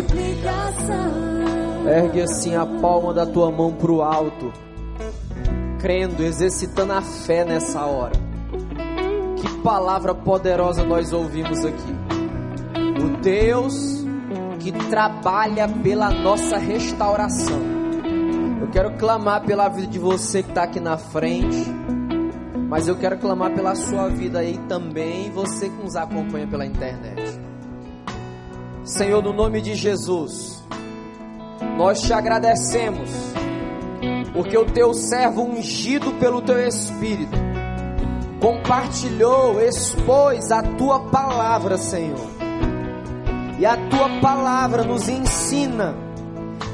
Multiplicação. 0.00 1.88
Ergue 1.88 2.22
assim 2.22 2.54
a 2.54 2.66
palma 2.66 3.12
da 3.12 3.26
tua 3.26 3.50
mão 3.50 3.72
para 3.72 3.90
o 3.90 4.02
alto, 4.02 4.52
crendo, 5.78 6.22
exercitando 6.22 6.92
a 6.92 7.02
fé 7.02 7.44
nessa 7.44 7.84
hora. 7.84 8.12
Que 9.36 9.48
palavra 9.62 10.14
poderosa 10.14 10.84
nós 10.84 11.12
ouvimos 11.12 11.64
aqui. 11.64 11.94
O 13.02 13.20
Deus 13.22 14.04
que 14.58 14.72
trabalha 14.90 15.66
pela 15.68 16.10
nossa 16.10 16.58
restauração. 16.58 17.60
Eu 18.60 18.68
quero 18.68 18.92
clamar 18.98 19.42
pela 19.44 19.68
vida 19.68 19.86
de 19.86 19.98
você 19.98 20.42
que 20.42 20.50
está 20.50 20.64
aqui 20.64 20.78
na 20.78 20.98
frente, 20.98 21.64
mas 22.68 22.86
eu 22.86 22.96
quero 22.96 23.16
clamar 23.16 23.54
pela 23.54 23.74
sua 23.74 24.08
vida 24.08 24.40
aí 24.40 24.58
também, 24.68 25.30
você 25.30 25.70
que 25.70 25.82
nos 25.82 25.96
acompanha 25.96 26.46
pela 26.46 26.66
internet. 26.66 27.49
Senhor, 28.90 29.22
no 29.22 29.32
nome 29.32 29.60
de 29.60 29.76
Jesus. 29.76 30.64
Nós 31.76 32.02
te 32.02 32.12
agradecemos, 32.12 33.08
porque 34.32 34.58
o 34.58 34.64
teu 34.64 34.92
servo 34.92 35.42
ungido 35.42 36.12
pelo 36.14 36.42
teu 36.42 36.58
Espírito 36.66 37.38
compartilhou, 38.40 39.60
expôs 39.60 40.50
a 40.50 40.62
tua 40.62 41.08
palavra, 41.08 41.78
Senhor. 41.78 42.18
E 43.60 43.64
a 43.64 43.76
tua 43.76 44.20
palavra 44.20 44.82
nos 44.82 45.08
ensina 45.08 45.94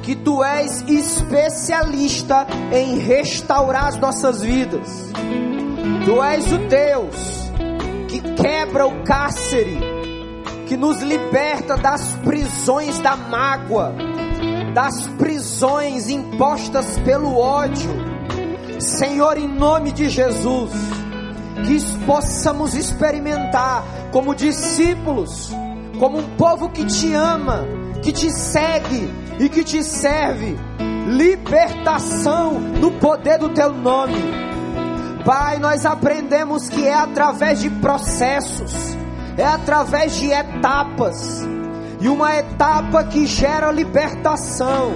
que 0.02 0.16
tu 0.16 0.42
és 0.42 0.82
especialista 0.88 2.46
em 2.72 2.98
restaurar 2.98 3.88
as 3.88 3.98
nossas 3.98 4.40
vidas. 4.40 4.88
Tu 6.06 6.22
és 6.22 6.50
o 6.50 6.58
Deus 6.58 7.50
que 8.08 8.20
quebra 8.40 8.86
o 8.86 9.02
cárcere, 9.02 9.95
que 10.66 10.76
nos 10.76 11.00
liberta 11.00 11.76
das 11.76 12.14
prisões 12.24 12.98
da 12.98 13.16
mágoa, 13.16 13.94
das 14.74 15.06
prisões 15.18 16.08
impostas 16.08 16.98
pelo 16.98 17.38
ódio. 17.38 17.90
Senhor, 18.78 19.38
em 19.38 19.48
nome 19.48 19.92
de 19.92 20.08
Jesus, 20.08 20.72
que 21.66 22.04
possamos 22.04 22.74
experimentar 22.74 23.84
como 24.12 24.34
discípulos, 24.34 25.50
como 25.98 26.18
um 26.18 26.36
povo 26.36 26.68
que 26.68 26.84
te 26.84 27.14
ama, 27.14 27.64
que 28.02 28.12
te 28.12 28.30
segue 28.30 29.10
e 29.38 29.48
que 29.48 29.64
te 29.64 29.82
serve, 29.82 30.56
libertação 31.06 32.52
no 32.52 32.90
poder 32.92 33.38
do 33.38 33.48
teu 33.50 33.72
nome. 33.72 34.14
Pai, 35.24 35.58
nós 35.58 35.86
aprendemos 35.86 36.68
que 36.68 36.86
é 36.86 36.94
através 36.94 37.60
de 37.60 37.70
processos, 37.70 38.96
é 39.36 39.44
através 39.44 40.16
de 40.16 40.30
etapas, 40.30 41.46
e 42.00 42.08
uma 42.08 42.34
etapa 42.36 43.04
que 43.04 43.26
gera 43.26 43.70
libertação. 43.70 44.94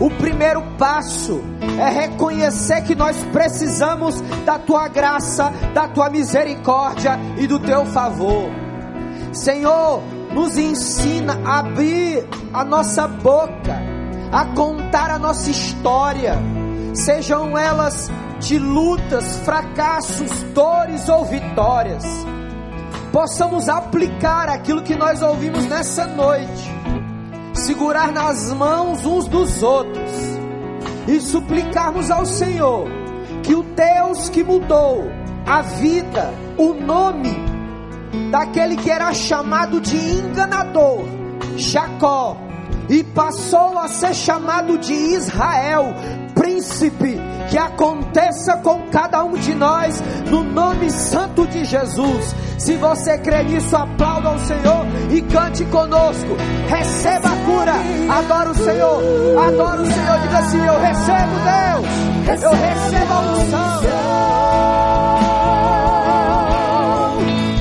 O 0.00 0.10
primeiro 0.10 0.60
passo 0.76 1.40
é 1.78 1.88
reconhecer 1.88 2.82
que 2.82 2.94
nós 2.94 3.16
precisamos 3.32 4.20
da 4.44 4.58
tua 4.58 4.88
graça, 4.88 5.52
da 5.72 5.86
tua 5.86 6.10
misericórdia 6.10 7.18
e 7.38 7.46
do 7.46 7.58
teu 7.60 7.86
favor. 7.86 8.50
Senhor, 9.32 10.02
nos 10.32 10.58
ensina 10.58 11.38
a 11.44 11.60
abrir 11.60 12.26
a 12.52 12.64
nossa 12.64 13.06
boca, 13.06 13.80
a 14.32 14.44
contar 14.46 15.10
a 15.10 15.18
nossa 15.18 15.50
história, 15.50 16.36
sejam 16.92 17.56
elas 17.56 18.10
de 18.40 18.58
lutas, 18.58 19.36
fracassos, 19.38 20.42
dores 20.52 21.08
ou 21.08 21.24
vitórias. 21.24 22.04
Possamos 23.14 23.68
aplicar 23.68 24.48
aquilo 24.48 24.82
que 24.82 24.96
nós 24.96 25.22
ouvimos 25.22 25.64
nessa 25.66 26.04
noite, 26.04 26.68
segurar 27.54 28.10
nas 28.10 28.52
mãos 28.52 29.06
uns 29.06 29.28
dos 29.28 29.62
outros. 29.62 30.10
E 31.06 31.20
suplicarmos 31.20 32.10
ao 32.10 32.26
Senhor 32.26 32.88
que 33.44 33.54
o 33.54 33.62
Deus 33.62 34.28
que 34.30 34.42
mudou 34.42 35.04
a 35.46 35.62
vida, 35.62 36.34
o 36.58 36.74
nome 36.74 37.36
daquele 38.32 38.76
que 38.76 38.90
era 38.90 39.14
chamado 39.14 39.80
de 39.80 39.96
enganador, 39.96 41.04
Jacó, 41.56 42.36
e 42.88 43.04
passou 43.04 43.78
a 43.78 43.86
ser 43.86 44.12
chamado 44.12 44.76
de 44.76 44.92
Israel, 44.92 45.94
príncipe, 46.34 47.16
que 47.54 47.58
aconteça 47.58 48.56
com 48.56 48.80
cada 48.90 49.22
um 49.22 49.34
de 49.34 49.54
nós, 49.54 50.02
no 50.28 50.42
nome 50.42 50.90
santo 50.90 51.46
de 51.46 51.64
Jesus. 51.64 52.34
Se 52.58 52.74
você 52.74 53.16
crê 53.18 53.44
nisso, 53.44 53.76
aplauda 53.76 54.30
ao 54.30 54.38
Senhor 54.40 54.84
e 55.08 55.22
cante 55.22 55.64
conosco. 55.66 56.36
Receba 56.66 57.28
a 57.28 57.36
cura, 57.44 57.74
adora 58.10 58.50
o 58.50 58.54
Senhor, 58.56 59.00
adora 59.38 59.82
o 59.82 59.86
Senhor. 59.86 60.18
Diga 60.22 60.38
assim: 60.38 60.66
Eu 60.66 60.80
recebo 60.80 61.36
Deus, 62.26 62.42
eu 62.42 62.50
recebo 62.50 63.12
a 63.12 63.20
unção. 63.20 63.82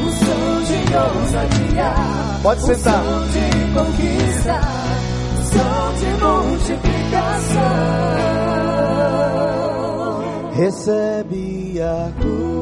Unção 0.08 0.64
de 0.64 0.74
ousadia, 1.22 1.94
Pode 2.42 2.62
sentar. 2.64 3.00
unção 3.00 3.28
de 3.28 3.42
conquista, 3.76 4.60
unção 5.38 5.94
de 6.00 6.08
multiplicação. 6.24 8.33
Recebe 10.64 11.82
a 11.82 12.10
cura. 12.22 12.53